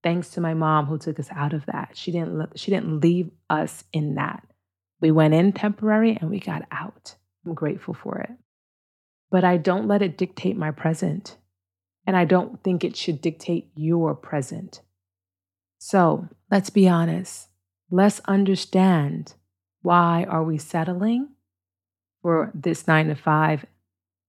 Thanks 0.03 0.31
to 0.31 0.41
my 0.41 0.55
mom 0.55 0.87
who 0.87 0.99
took 0.99 1.19
us 1.19 1.29
out 1.31 1.53
of 1.53 1.67
that. 1.67 1.91
She 1.95 2.13
didn't 2.13 2.59
she 2.59 2.71
didn't 2.71 3.01
leave 3.01 3.31
us 3.51 3.85
in 3.93 4.15
that. 4.15 4.48
We 5.01 5.11
went 5.11 5.35
in 5.35 5.53
temporary 5.53 6.17
and 6.21 6.31
we 6.31 6.41
got 6.41 6.63
out. 6.71 7.15
I'm 7.47 7.55
grateful 7.55 7.95
for 7.95 8.19
it. 8.19 8.31
But 9.31 9.45
I 9.45 9.57
don't 9.57 9.87
let 9.87 10.03
it 10.03 10.19
dictate 10.19 10.57
my 10.57 10.71
present. 10.71 11.37
And 12.07 12.17
I 12.17 12.25
don't 12.25 12.63
think 12.65 12.83
it 12.83 12.97
should 12.97 13.21
dictate 13.21 13.71
your 13.77 14.15
present. 14.15 14.81
So 15.79 16.29
let's 16.51 16.71
be 16.71 16.89
honest. 16.89 17.49
Let's 17.91 18.21
understand 18.27 19.35
why 19.83 20.25
are 20.29 20.43
we 20.43 20.59
settling 20.59 21.29
for 22.23 22.51
this 22.55 22.87
nine 22.87 23.09
to 23.09 23.15
five 23.15 23.65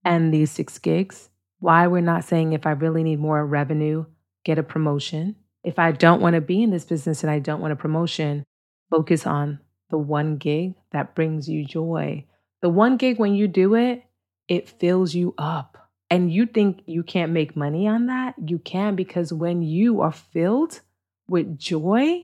and 0.04 0.34
these 0.34 0.52
six 0.52 0.78
gigs. 0.78 1.30
Why 1.60 1.88
we're 1.88 2.02
not 2.02 2.24
saying 2.24 2.54
if 2.54 2.66
I 2.66 2.72
really 2.72 3.04
need 3.04 3.20
more 3.20 3.46
revenue, 3.46 4.06
get 4.46 4.60
a 4.60 4.64
promotion. 4.64 5.36
If 5.64 5.78
I 5.78 5.92
don't 5.92 6.22
want 6.22 6.36
to 6.36 6.42
be 6.42 6.64
in 6.64 6.72
this 6.72 6.86
business 6.86 7.24
and 7.24 7.32
I 7.32 7.40
don't 7.40 7.60
want 7.60 7.74
a 7.74 7.78
promotion, 7.78 8.44
focus 8.90 9.28
on 9.28 9.60
the 9.90 9.98
one 9.98 10.38
gig 10.38 10.76
that 10.92 11.16
brings 11.16 11.50
you 11.50 11.66
joy. 11.66 12.26
The 12.62 12.70
one 12.70 12.98
gig, 12.98 13.20
when 13.20 13.36
you 13.36 13.48
do 13.48 13.76
it, 13.76 14.04
it 14.48 14.70
fills 14.70 15.14
you 15.14 15.34
up. 15.38 15.78
And 16.10 16.34
you 16.34 16.48
think 16.48 16.82
you 16.86 17.04
can't 17.04 17.32
make 17.32 17.56
money 17.56 17.88
on 17.88 18.08
that? 18.08 18.34
You 18.44 18.58
can 18.58 18.96
because 18.96 19.32
when 19.32 19.62
you 19.62 20.02
are 20.02 20.12
filled 20.12 20.82
with 21.28 21.60
joy, 21.60 22.24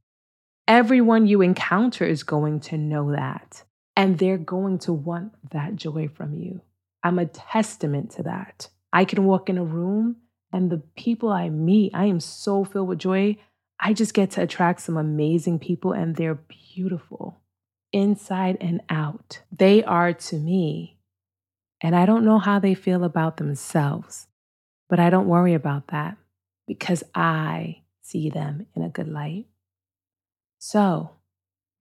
everyone 0.68 1.28
you 1.28 1.42
encounter 1.42 2.04
is 2.04 2.24
going 2.24 2.62
to 2.62 2.78
know 2.78 3.12
that. 3.12 3.64
And 3.96 4.18
they're 4.18 4.38
going 4.38 4.80
to 4.80 4.94
want 4.94 5.34
that 5.52 5.76
joy 5.76 6.10
from 6.10 6.34
you. 6.34 6.62
I'm 7.04 7.20
a 7.20 7.28
testament 7.28 8.12
to 8.12 8.24
that. 8.24 8.70
I 8.92 9.06
can 9.06 9.26
walk 9.26 9.50
in 9.50 9.58
a 9.58 9.64
room 9.64 10.18
and 10.52 10.72
the 10.72 10.82
people 10.96 11.30
I 11.30 11.50
meet, 11.50 11.92
I 11.94 12.06
am 12.06 12.20
so 12.20 12.64
filled 12.64 12.88
with 12.88 13.00
joy. 13.00 13.38
I 13.80 13.94
just 13.94 14.14
get 14.14 14.32
to 14.32 14.42
attract 14.42 14.82
some 14.82 14.98
amazing 14.98 15.60
people 15.60 15.92
and 15.92 16.16
they're 16.16 16.40
beautiful. 16.74 17.42
Inside 17.92 18.58
and 18.60 18.82
out. 18.90 19.42
They 19.52 19.84
are 19.84 20.14
to 20.14 20.36
me. 20.38 20.98
And 21.82 21.96
I 21.96 22.06
don't 22.06 22.26
know 22.26 22.40
how 22.40 22.60
they 22.60 22.74
feel 22.74 23.04
about 23.04 23.38
themselves, 23.38 24.28
but 24.90 25.00
I 25.00 25.10
don't 25.10 25.28
worry 25.28 25.54
about 25.54 25.88
that 25.88 26.18
because 26.68 27.04
I 27.14 27.82
see 28.02 28.30
them 28.30 28.68
in 28.76 28.82
a 28.82 28.90
good 28.90 29.08
light. 29.08 29.46
So, 30.58 31.12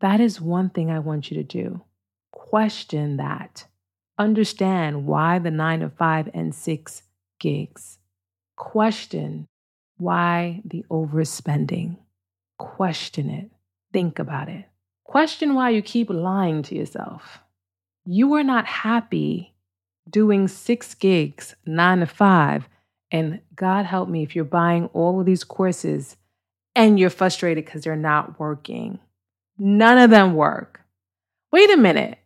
that 0.00 0.20
is 0.20 0.40
one 0.40 0.70
thing 0.70 0.90
I 0.90 0.99
want 0.99 1.30
you 1.30 1.37
to 1.37 1.44
do. 1.44 1.82
Question 2.32 3.16
that. 3.16 3.66
Understand 4.18 5.06
why 5.06 5.38
the 5.38 5.50
nine 5.50 5.80
to 5.80 5.88
five 5.88 6.28
and 6.34 6.54
six 6.54 7.02
gigs. 7.40 7.99
Question 8.56 9.46
why 9.96 10.61
the 10.64 10.84
overspending. 10.90 11.96
Question 12.58 13.30
it. 13.30 13.50
Think 13.92 14.18
about 14.18 14.49
it. 14.49 14.66
Question 15.04 15.54
why 15.54 15.70
you 15.70 15.82
keep 15.82 16.11
lying 16.11 16.62
to 16.64 16.75
yourself. 16.75 17.40
You 18.04 18.34
are 18.34 18.42
not 18.42 18.66
happy 18.66 19.54
doing 20.08 20.49
six 20.49 20.94
gigs, 20.94 21.54
nine 21.66 22.00
to 22.00 22.06
five, 22.06 22.68
and 23.11 23.40
God 23.54 23.87
help 23.87 24.08
me 24.08 24.23
if 24.23 24.34
you're 24.34 24.44
buying 24.44 24.87
all 24.92 25.20
of 25.20 25.26
these 25.26 25.44
courses 25.44 26.16
and 26.75 26.99
you're 26.99 27.11
frustrated 27.11 27.64
because 27.64 27.84
they're 27.84 27.96
not 27.96 28.40
working. 28.40 28.99
None 29.58 29.99
of 29.99 30.11
them 30.11 30.34
work. 30.34 30.80
Wait 31.52 31.70
a 31.70 31.76
minute. 31.76 32.18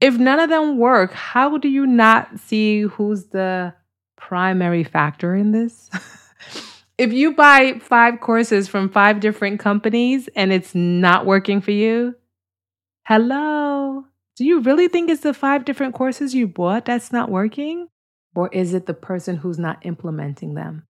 If 0.00 0.16
none 0.16 0.40
of 0.40 0.48
them 0.48 0.78
work, 0.78 1.12
how 1.12 1.58
do 1.58 1.68
you 1.68 1.86
not 1.86 2.40
see 2.40 2.82
who's 2.82 3.26
the 3.26 3.74
primary 4.16 4.84
factor 4.84 5.34
in 5.34 5.52
this? 5.52 5.90
if 6.98 7.12
you 7.12 7.34
buy 7.34 7.78
five 7.80 8.20
courses 8.20 8.68
from 8.68 8.88
five 8.88 9.20
different 9.20 9.60
companies 9.60 10.28
and 10.36 10.52
it's 10.52 10.74
not 10.74 11.26
working 11.26 11.60
for 11.60 11.70
you, 11.70 12.14
hello. 13.04 14.04
Do 14.36 14.44
you 14.44 14.60
really 14.60 14.88
think 14.88 15.10
it's 15.10 15.22
the 15.22 15.34
five 15.34 15.64
different 15.64 15.94
courses 15.94 16.34
you 16.34 16.46
bought 16.46 16.84
that's 16.84 17.12
not 17.12 17.30
working? 17.30 17.88
Or 18.34 18.48
is 18.52 18.72
it 18.72 18.86
the 18.86 18.94
person 18.94 19.36
who's 19.36 19.58
not 19.58 19.84
implementing 19.84 20.54
them? 20.54 20.86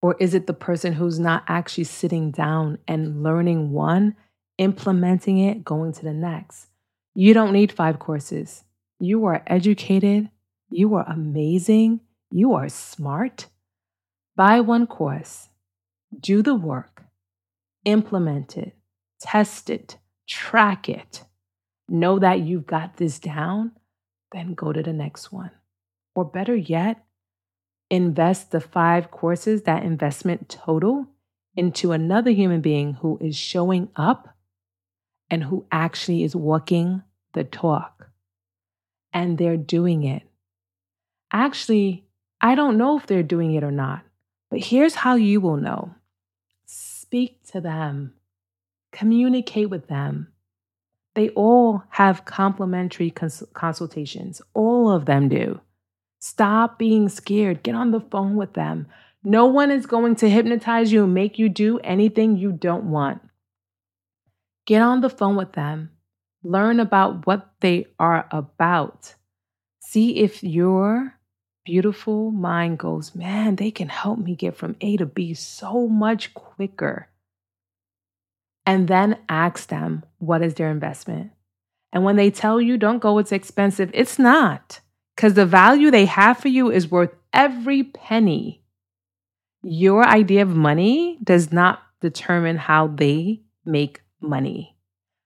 Or 0.00 0.16
is 0.20 0.32
it 0.32 0.46
the 0.46 0.54
person 0.54 0.92
who's 0.92 1.18
not 1.18 1.44
actually 1.48 1.84
sitting 1.84 2.30
down 2.30 2.78
and 2.86 3.22
learning 3.22 3.72
one, 3.72 4.16
implementing 4.56 5.38
it, 5.38 5.64
going 5.64 5.92
to 5.94 6.02
the 6.02 6.14
next? 6.14 6.68
You 7.14 7.34
don't 7.34 7.52
need 7.52 7.72
five 7.72 7.98
courses. 7.98 8.64
You 9.00 9.24
are 9.26 9.42
educated. 9.46 10.30
You 10.70 10.94
are 10.94 11.04
amazing. 11.08 12.00
You 12.30 12.54
are 12.54 12.68
smart. 12.68 13.48
Buy 14.38 14.60
one 14.60 14.86
course, 14.86 15.48
do 16.20 16.42
the 16.42 16.54
work, 16.54 17.02
implement 17.84 18.56
it, 18.56 18.76
test 19.20 19.68
it, 19.68 19.98
track 20.28 20.88
it. 20.88 21.24
Know 21.88 22.20
that 22.20 22.38
you've 22.38 22.64
got 22.64 22.98
this 22.98 23.18
down, 23.18 23.72
then 24.30 24.54
go 24.54 24.72
to 24.72 24.80
the 24.80 24.92
next 24.92 25.32
one. 25.32 25.50
Or 26.14 26.24
better 26.24 26.54
yet, 26.54 27.04
invest 27.90 28.52
the 28.52 28.60
five 28.60 29.10
courses, 29.10 29.62
that 29.62 29.82
investment 29.82 30.48
total, 30.48 31.08
into 31.56 31.90
another 31.90 32.30
human 32.30 32.60
being 32.60 32.92
who 32.92 33.18
is 33.20 33.34
showing 33.34 33.88
up 33.96 34.36
and 35.28 35.42
who 35.42 35.66
actually 35.72 36.22
is 36.22 36.36
walking 36.36 37.02
the 37.32 37.42
talk. 37.42 38.08
And 39.12 39.36
they're 39.36 39.56
doing 39.56 40.04
it. 40.04 40.22
Actually, 41.32 42.04
I 42.40 42.54
don't 42.54 42.78
know 42.78 42.96
if 42.96 43.08
they're 43.08 43.24
doing 43.24 43.54
it 43.54 43.64
or 43.64 43.72
not, 43.72 44.04
but 44.50 44.60
here's 44.60 44.94
how 44.96 45.14
you 45.14 45.40
will 45.40 45.56
know 45.56 45.94
speak 46.66 47.42
to 47.52 47.60
them, 47.60 48.14
communicate 48.92 49.70
with 49.70 49.88
them. 49.88 50.28
They 51.14 51.30
all 51.30 51.82
have 51.90 52.24
complimentary 52.24 53.10
cons- 53.10 53.42
consultations, 53.54 54.42
all 54.54 54.90
of 54.90 55.06
them 55.06 55.28
do. 55.28 55.60
Stop 56.20 56.78
being 56.78 57.08
scared. 57.08 57.62
Get 57.62 57.74
on 57.74 57.92
the 57.92 58.00
phone 58.00 58.36
with 58.36 58.54
them. 58.54 58.86
No 59.22 59.46
one 59.46 59.70
is 59.70 59.86
going 59.86 60.16
to 60.16 60.30
hypnotize 60.30 60.92
you 60.92 61.04
and 61.04 61.14
make 61.14 61.38
you 61.38 61.48
do 61.48 61.78
anything 61.78 62.36
you 62.36 62.52
don't 62.52 62.90
want. 62.90 63.22
Get 64.66 64.82
on 64.82 65.00
the 65.00 65.10
phone 65.10 65.36
with 65.36 65.52
them. 65.52 65.90
Learn 66.42 66.80
about 66.80 67.26
what 67.26 67.50
they 67.60 67.86
are 67.98 68.28
about. 68.30 69.14
See 69.80 70.18
if 70.18 70.42
your 70.42 71.17
beautiful 71.68 72.30
mind 72.30 72.78
goes, 72.78 73.14
man, 73.14 73.56
they 73.56 73.70
can 73.70 73.90
help 73.90 74.18
me 74.18 74.34
get 74.34 74.56
from 74.56 74.74
A 74.80 74.96
to 74.96 75.04
B 75.04 75.34
so 75.34 75.86
much 75.86 76.32
quicker. 76.32 77.10
And 78.64 78.88
then 78.88 79.18
ask 79.28 79.68
them, 79.68 80.02
what 80.16 80.40
is 80.40 80.54
their 80.54 80.70
investment? 80.70 81.30
And 81.92 82.04
when 82.04 82.16
they 82.16 82.30
tell 82.30 82.58
you, 82.58 82.78
don't 82.78 83.00
go, 83.00 83.18
it's 83.18 83.32
expensive, 83.32 83.90
it's 83.92 84.18
not 84.18 84.80
because 85.14 85.34
the 85.34 85.44
value 85.44 85.90
they 85.90 86.06
have 86.06 86.38
for 86.38 86.48
you 86.48 86.70
is 86.70 86.90
worth 86.90 87.14
every 87.34 87.82
penny. 87.82 88.62
Your 89.62 90.06
idea 90.06 90.40
of 90.40 90.48
money 90.48 91.18
does 91.22 91.52
not 91.52 91.82
determine 92.00 92.56
how 92.56 92.86
they 92.86 93.42
make 93.66 94.00
money. 94.22 94.74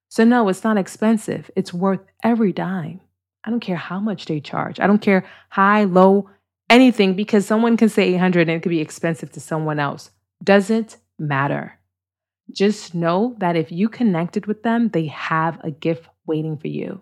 So, 0.08 0.24
no, 0.24 0.48
it's 0.48 0.64
not 0.64 0.76
expensive. 0.76 1.52
It's 1.54 1.72
worth 1.72 2.00
every 2.24 2.52
dime. 2.52 3.00
I 3.44 3.50
don't 3.50 3.60
care 3.60 3.76
how 3.76 4.00
much 4.00 4.26
they 4.26 4.40
charge. 4.40 4.78
I 4.80 4.86
don't 4.86 5.02
care 5.02 5.26
high, 5.48 5.84
low, 5.84 6.30
anything, 6.70 7.14
because 7.14 7.46
someone 7.46 7.76
can 7.76 7.88
say 7.88 8.14
800 8.14 8.42
and 8.42 8.50
it 8.50 8.62
could 8.62 8.70
be 8.70 8.80
expensive 8.80 9.32
to 9.32 9.40
someone 9.40 9.78
else. 9.78 10.10
Doesn't 10.42 10.96
matter. 11.18 11.78
Just 12.50 12.94
know 12.94 13.34
that 13.38 13.56
if 13.56 13.72
you 13.72 13.88
connected 13.88 14.46
with 14.46 14.62
them, 14.62 14.88
they 14.88 15.06
have 15.06 15.58
a 15.64 15.70
gift 15.70 16.08
waiting 16.26 16.56
for 16.56 16.68
you. 16.68 17.00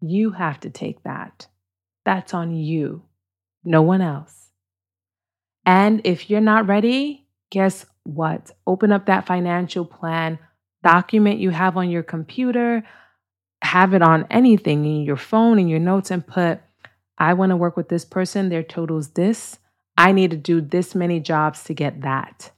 You 0.00 0.30
have 0.32 0.60
to 0.60 0.70
take 0.70 1.02
that. 1.04 1.46
That's 2.04 2.34
on 2.34 2.54
you, 2.54 3.02
no 3.64 3.82
one 3.82 4.00
else. 4.00 4.50
And 5.64 6.00
if 6.04 6.28
you're 6.28 6.40
not 6.40 6.66
ready, 6.66 7.26
guess 7.50 7.86
what? 8.04 8.50
Open 8.66 8.90
up 8.90 9.06
that 9.06 9.26
financial 9.26 9.84
plan 9.84 10.38
document 10.82 11.38
you 11.38 11.50
have 11.50 11.76
on 11.76 11.90
your 11.90 12.02
computer, 12.02 12.82
have 13.62 13.94
it 13.94 14.02
on 14.02 14.26
anything 14.30 14.84
in 14.84 15.02
your 15.02 15.16
phone, 15.16 15.58
in 15.58 15.68
your 15.68 15.80
notes, 15.80 16.10
and 16.10 16.26
put, 16.26 16.60
I 17.18 17.34
want 17.34 17.50
to 17.50 17.56
work 17.56 17.76
with 17.76 17.88
this 17.88 18.04
person. 18.04 18.48
Their 18.48 18.62
total's 18.62 19.10
this. 19.10 19.58
I 19.96 20.12
need 20.12 20.30
to 20.32 20.36
do 20.36 20.60
this 20.60 20.94
many 20.94 21.20
jobs 21.20 21.64
to 21.64 21.74
get 21.74 22.02
that. 22.02 22.50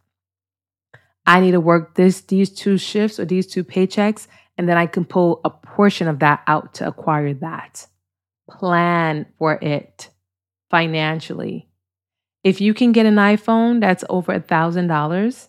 I 1.27 1.40
need 1.40 1.53
to 1.53 1.61
work 1.61 1.95
this 1.95 2.21
these 2.23 2.51
two 2.51 2.77
shifts 2.77 3.19
or 3.19 3.25
these 3.25 3.47
two 3.47 3.64
paychecks 3.64 4.27
and 4.57 4.69
then 4.69 4.77
I 4.77 4.87
can 4.87 5.05
pull 5.05 5.40
a 5.45 5.51
portion 5.51 6.09
of 6.09 6.21
that 6.21 6.43
out 6.47 6.75
to 6.75 6.87
acquire 6.87 7.35
that 7.35 7.87
plan 8.49 9.27
for 9.38 9.55
it 9.55 10.11
financially. 10.71 11.69
If 12.43 12.61
you 12.61 12.75
can 12.75 12.93
get 12.93 13.07
an 13.07 13.17
iPhone 13.17 13.81
that's 13.81 14.05
over 14.09 14.33
a 14.33 14.40
thousand 14.40 14.88
dollars, 14.88 15.49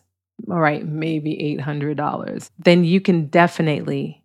all 0.50 0.60
right, 0.60 0.86
maybe 0.86 1.40
eight 1.40 1.62
hundred 1.62 1.98
dollars, 1.98 2.50
then 2.58 2.84
you 2.84 3.02
can 3.02 3.28
definitely 3.28 4.24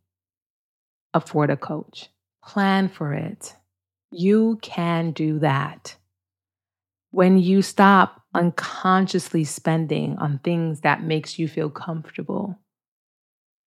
afford 1.14 1.50
a 1.50 1.56
coach. 1.56 2.08
Plan 2.44 2.88
for 2.88 3.12
it. 3.12 3.54
You 4.10 4.58
can 4.62 5.12
do 5.12 5.38
that. 5.40 5.96
When 7.10 7.38
you 7.38 7.62
stop 7.62 8.22
unconsciously 8.34 9.44
spending 9.44 10.16
on 10.18 10.38
things 10.38 10.82
that 10.82 11.02
makes 11.02 11.38
you 11.38 11.48
feel 11.48 11.68
comfortable, 11.68 12.58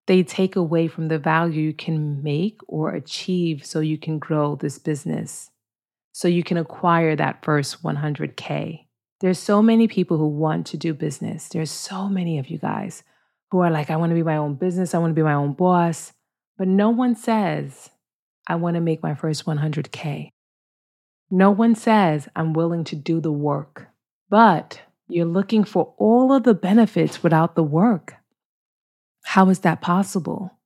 they 0.08 0.24
take 0.24 0.56
away 0.56 0.88
from 0.88 1.08
the 1.08 1.20
value 1.20 1.62
you 1.62 1.74
can 1.74 2.24
make 2.24 2.60
or 2.68 2.92
achieve 2.92 3.66
so 3.66 3.80
you 3.80 3.98
can 3.98 4.20
grow 4.20 4.56
this 4.56 4.80
business, 4.80 5.50
so 6.12 6.28
you 6.28 6.44
can 6.44 6.58
acquire 6.58 7.16
that 7.16 7.44
first 7.44 7.84
100K. 7.84 8.86
There's 9.20 9.40
so 9.40 9.62
many 9.62 9.88
people 9.88 10.18
who 10.18 10.28
want 10.28 10.66
to 10.68 10.78
do 10.78 10.94
business. 10.94 11.48
There's 11.50 11.72
so 11.72 12.10
many 12.10 12.40
of 12.40 12.50
you 12.50 12.58
guys 12.58 13.04
who 13.52 13.60
are 13.60 13.72
like, 13.72 13.90
I 13.90 13.98
want 13.98 14.10
to 14.10 14.16
be 14.16 14.24
my 14.24 14.38
own 14.38 14.56
business, 14.56 14.94
I 14.94 14.98
want 14.98 15.12
to 15.12 15.16
be 15.16 15.22
my 15.22 15.34
own 15.34 15.54
boss. 15.54 16.13
But 16.58 16.68
no 16.68 16.90
one 16.90 17.16
says, 17.16 17.90
I 18.48 18.56
want 18.56 18.76
to 18.76 18.82
make 18.82 19.02
my 19.02 19.16
first 19.16 19.46
100K. 19.46 20.30
No 21.32 21.50
one 21.50 21.74
says, 21.74 22.28
I'm 22.36 22.54
willing 22.54 22.84
to 22.86 22.96
do 22.96 23.20
the 23.20 23.32
work. 23.32 23.88
But 24.30 24.82
you're 25.08 25.26
looking 25.26 25.64
for 25.64 25.94
all 25.98 26.32
of 26.32 26.44
the 26.44 26.54
benefits 26.54 27.24
without 27.24 27.56
the 27.56 27.64
work. 27.64 28.16
How 29.24 29.50
is 29.50 29.60
that 29.60 29.82
possible? 29.82 30.60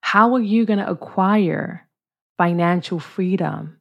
How 0.00 0.34
are 0.34 0.40
you 0.40 0.64
going 0.64 0.78
to 0.78 0.90
acquire 0.90 1.88
financial 2.38 3.00
freedom 3.00 3.78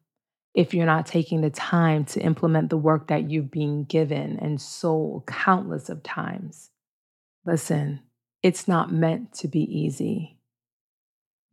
if 0.56 0.74
you're 0.74 0.86
not 0.86 1.06
taking 1.06 1.42
the 1.42 1.50
time 1.50 2.06
to 2.06 2.20
implement 2.22 2.70
the 2.70 2.78
work 2.78 3.08
that 3.08 3.30
you've 3.30 3.52
been 3.52 3.84
given 3.84 4.39
and 4.39 4.60
sold 4.60 5.28
countless 5.28 5.89
of 5.89 6.02
times? 6.02 6.72
Listen, 7.46 8.02
it's 8.42 8.68
not 8.68 8.92
meant 8.92 9.34
to 9.34 9.48
be 9.48 9.62
easy. 9.62 10.38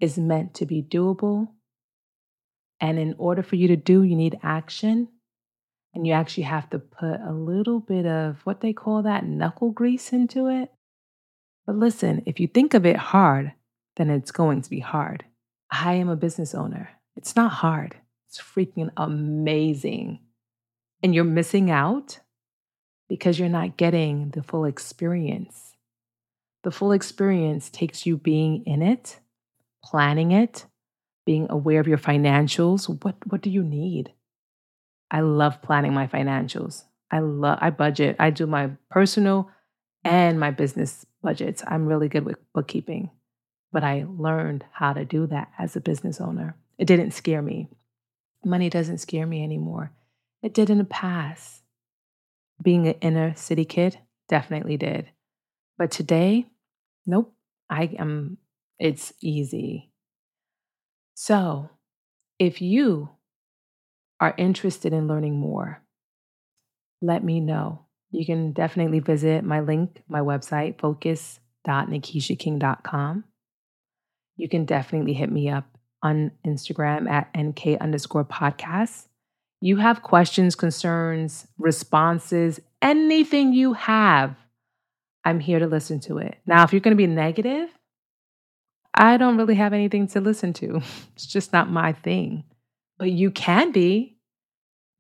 It's 0.01 0.19
meant 0.19 0.55
to 0.55 0.67
be 0.67 0.83
doable. 0.83 1.49
And 2.81 2.99
in 2.99 3.15
order 3.19 3.43
for 3.43 3.57
you 3.57 3.69
to 3.69 3.77
do, 3.77 4.03
you 4.03 4.17
need 4.17 4.39
action. 4.43 5.09
And 5.95 6.07
you 6.07 6.13
actually 6.13 6.45
have 6.45 6.69
to 6.71 6.79
put 6.79 7.21
a 7.21 7.33
little 7.33 7.81
bit 7.81 8.05
of 8.05 8.41
what 8.45 8.61
they 8.61 8.75
call 8.75 9.03
that 9.03 9.25
knuckle 9.25 9.71
grease 9.71 10.13
into 10.13 10.49
it. 10.49 10.71
But 11.67 11.77
listen, 11.77 12.23
if 12.27 12.39
you 12.39 12.47
think 12.47 12.75
of 12.75 12.85
it 12.85 12.97
hard, 12.97 13.53
then 13.97 14.11
it's 14.11 14.31
going 14.31 14.63
to 14.63 14.71
be 14.71 14.81
hard. 14.81 15.25
I 15.71 15.95
am 15.95 16.09
a 16.09 16.17
business 16.17 16.55
owner. 16.55 16.91
It's 17.17 17.35
not 17.35 17.51
hard, 17.51 17.97
it's 18.29 18.39
freaking 18.39 18.91
amazing. 18.97 20.21
And 21.03 21.15
you're 21.15 21.25
missing 21.25 21.71
out 21.71 22.21
because 23.09 23.39
you're 23.39 23.49
not 23.49 23.77
getting 23.77 24.31
the 24.31 24.43
full 24.43 24.65
experience. 24.65 25.77
The 26.63 26.71
full 26.71 26.93
experience 26.93 27.71
takes 27.71 28.07
you 28.07 28.17
being 28.17 28.65
in 28.67 28.83
it, 28.83 29.21
planning 29.91 30.33
it, 30.33 30.67
being 31.25 31.47
aware 31.49 31.81
of 31.81 31.87
your 31.87 31.99
financials. 31.99 32.89
What, 33.05 33.17
what 33.27 33.41
do 33.41 33.51
you 33.51 33.63
need? 33.63 34.13
I 35.11 35.21
love 35.21 35.63
planning 35.63 35.95
my 35.95 36.09
financials. 36.09 36.85
I 37.11 37.21
love 37.21 37.59
I 37.61 37.71
budget. 37.71 38.17
I 38.19 38.31
do 38.31 38.47
my 38.47 38.71
personal 38.91 39.49
and 40.05 40.41
my 40.41 40.51
business 40.51 41.07
budgets. 41.23 41.63
I'm 41.67 41.87
really 41.87 42.09
good 42.09 42.25
with 42.25 42.39
bookkeeping. 42.53 43.11
But 43.73 43.85
I 43.85 44.07
learned 44.09 44.65
how 44.73 44.93
to 44.93 45.05
do 45.05 45.27
that 45.29 45.51
as 45.59 45.77
a 45.77 45.81
business 45.81 46.21
owner. 46.21 46.57
It 46.79 46.87
didn't 46.87 47.13
scare 47.13 47.43
me. 47.43 47.69
Money 48.45 48.69
doesn't 48.69 48.99
scare 48.99 49.27
me 49.27 49.43
anymore. 49.45 49.93
It 50.43 50.55
did 50.55 50.71
in 50.71 50.79
the 50.79 50.85
past. 50.85 51.63
Being 52.61 52.89
an 52.89 52.95
inner 53.01 53.35
city 53.37 53.65
kid 53.65 53.99
definitely 54.29 54.77
did. 54.77 55.11
But 55.79 55.91
today, 55.91 56.47
nope. 57.07 57.33
I 57.69 57.85
am 57.99 58.39
it's 58.79 59.13
easy. 59.21 59.91
So, 61.15 61.71
if 62.39 62.61
you 62.61 63.09
are 64.21 64.35
interested 64.37 64.93
in 64.93 65.09
learning 65.09 65.37
more, 65.37 65.83
let 67.01 67.25
me 67.25 67.41
know. 67.41 67.87
You 68.11 68.27
can 68.27 68.53
definitely 68.53 69.01
visit 69.01 69.43
my 69.45 69.61
link, 69.61 70.03
my 70.09 70.21
website, 70.21 70.79
focus.nikishaking.com. 70.81 73.25
You 74.37 74.49
can 74.49 74.65
definitely 74.65 75.15
hit 75.15 75.33
me 75.33 75.49
up 75.49 75.67
on 76.03 76.31
Instagram 76.47 77.09
at 77.09 77.31
NK 77.37 77.81
underscore 77.81 78.25
podcast. 78.25 79.07
You 79.61 79.79
have 79.79 80.03
questions, 80.03 80.55
concerns, 80.55 81.49
responses, 81.59 82.61
anything 82.83 83.53
you 83.53 83.73
have, 83.73 84.37
I'm 85.25 85.41
here 85.41 85.59
to 85.59 85.67
listen 85.67 85.99
to 86.01 86.19
it. 86.19 86.37
Now, 86.47 86.63
if 86.63 86.73
you're 86.73 86.81
going 86.81 86.97
to 86.97 86.97
be 86.97 87.07
negative, 87.07 87.71
I 88.97 89.19
don't 89.19 89.37
really 89.37 89.57
have 89.57 89.73
anything 89.73 90.07
to 90.09 90.21
listen 90.21 90.53
to. 90.55 90.81
It's 91.15 91.27
just 91.27 91.53
not 91.53 91.71
my 91.71 91.93
thing. 91.93 92.45
But 92.99 93.11
you 93.11 93.31
can 93.31 93.73
be. 93.73 94.17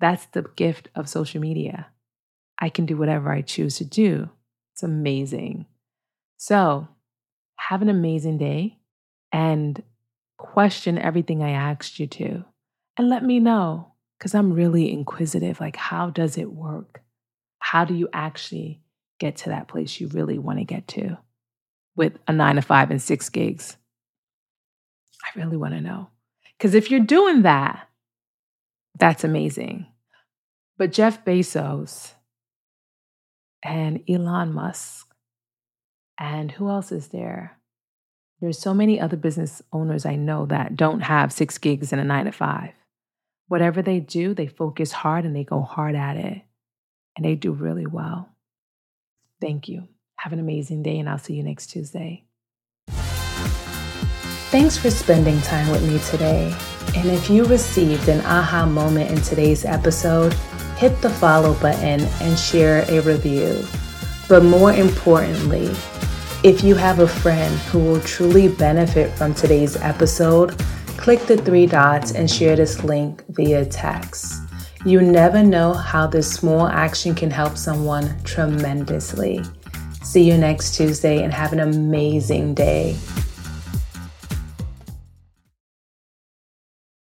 That's 0.00 0.26
the 0.26 0.42
gift 0.56 0.88
of 0.94 1.08
social 1.08 1.40
media. 1.40 1.86
I 2.58 2.68
can 2.68 2.86
do 2.86 2.96
whatever 2.96 3.30
I 3.30 3.40
choose 3.40 3.78
to 3.78 3.84
do. 3.84 4.28
It's 4.74 4.82
amazing. 4.82 5.66
So, 6.36 6.88
have 7.56 7.82
an 7.82 7.88
amazing 7.88 8.38
day 8.38 8.78
and 9.32 9.82
question 10.38 10.98
everything 10.98 11.42
I 11.42 11.50
asked 11.50 11.98
you 11.98 12.06
to. 12.06 12.44
And 12.98 13.08
let 13.08 13.24
me 13.24 13.40
know 13.40 13.92
because 14.18 14.34
I'm 14.34 14.52
really 14.52 14.92
inquisitive. 14.92 15.60
Like, 15.60 15.76
how 15.76 16.10
does 16.10 16.36
it 16.36 16.52
work? 16.52 17.02
How 17.58 17.84
do 17.84 17.94
you 17.94 18.08
actually 18.12 18.82
get 19.18 19.36
to 19.36 19.48
that 19.50 19.68
place 19.68 19.98
you 20.00 20.08
really 20.08 20.38
want 20.38 20.58
to 20.58 20.64
get 20.64 20.86
to 20.88 21.16
with 21.94 22.18
a 22.28 22.32
nine 22.32 22.56
to 22.56 22.62
five 22.62 22.90
and 22.90 23.00
six 23.00 23.28
gigs? 23.28 23.76
I 25.24 25.38
really 25.38 25.56
want 25.56 25.74
to 25.74 25.80
know. 25.80 26.08
Because 26.56 26.74
if 26.74 26.90
you're 26.90 27.00
doing 27.00 27.42
that, 27.42 27.88
that's 28.98 29.24
amazing. 29.24 29.86
But 30.78 30.92
Jeff 30.92 31.24
Bezos 31.24 32.12
and 33.62 34.02
Elon 34.08 34.52
Musk, 34.52 35.06
and 36.18 36.52
who 36.52 36.68
else 36.68 36.92
is 36.92 37.08
there? 37.08 37.58
There's 38.40 38.58
so 38.58 38.74
many 38.74 39.00
other 39.00 39.16
business 39.16 39.62
owners 39.72 40.04
I 40.04 40.16
know 40.16 40.46
that 40.46 40.76
don't 40.76 41.00
have 41.00 41.32
six 41.32 41.56
gigs 41.58 41.92
and 41.92 42.00
a 42.00 42.04
nine 42.04 42.26
to 42.26 42.32
five. 42.32 42.72
Whatever 43.48 43.80
they 43.80 44.00
do, 44.00 44.34
they 44.34 44.46
focus 44.46 44.92
hard 44.92 45.24
and 45.24 45.34
they 45.34 45.44
go 45.44 45.62
hard 45.62 45.94
at 45.94 46.16
it. 46.16 46.42
And 47.16 47.24
they 47.24 47.34
do 47.34 47.52
really 47.52 47.86
well. 47.86 48.28
Thank 49.40 49.68
you. 49.68 49.88
Have 50.16 50.34
an 50.34 50.38
amazing 50.38 50.82
day, 50.82 50.98
and 50.98 51.08
I'll 51.08 51.18
see 51.18 51.34
you 51.34 51.42
next 51.42 51.68
Tuesday. 51.68 52.25
Thanks 54.56 54.78
for 54.78 54.90
spending 54.90 55.38
time 55.42 55.70
with 55.70 55.86
me 55.86 55.98
today. 56.10 56.50
And 56.96 57.10
if 57.10 57.28
you 57.28 57.44
received 57.44 58.08
an 58.08 58.24
aha 58.24 58.64
moment 58.64 59.10
in 59.10 59.20
today's 59.20 59.66
episode, 59.66 60.32
hit 60.78 60.98
the 61.02 61.10
follow 61.10 61.52
button 61.60 62.00
and 62.00 62.38
share 62.38 62.86
a 62.88 63.00
review. 63.00 63.62
But 64.30 64.44
more 64.44 64.72
importantly, 64.72 65.66
if 66.42 66.64
you 66.64 66.74
have 66.74 67.00
a 67.00 67.06
friend 67.06 67.54
who 67.68 67.80
will 67.80 68.00
truly 68.00 68.48
benefit 68.48 69.12
from 69.18 69.34
today's 69.34 69.76
episode, 69.76 70.58
click 70.96 71.20
the 71.26 71.36
three 71.36 71.66
dots 71.66 72.12
and 72.12 72.30
share 72.30 72.56
this 72.56 72.82
link 72.82 73.24
via 73.28 73.66
text. 73.66 74.40
You 74.86 75.02
never 75.02 75.42
know 75.42 75.74
how 75.74 76.06
this 76.06 76.32
small 76.32 76.66
action 76.66 77.14
can 77.14 77.30
help 77.30 77.58
someone 77.58 78.18
tremendously. 78.24 79.44
See 80.02 80.22
you 80.22 80.38
next 80.38 80.76
Tuesday 80.76 81.24
and 81.24 81.32
have 81.34 81.52
an 81.52 81.60
amazing 81.60 82.54
day. 82.54 82.96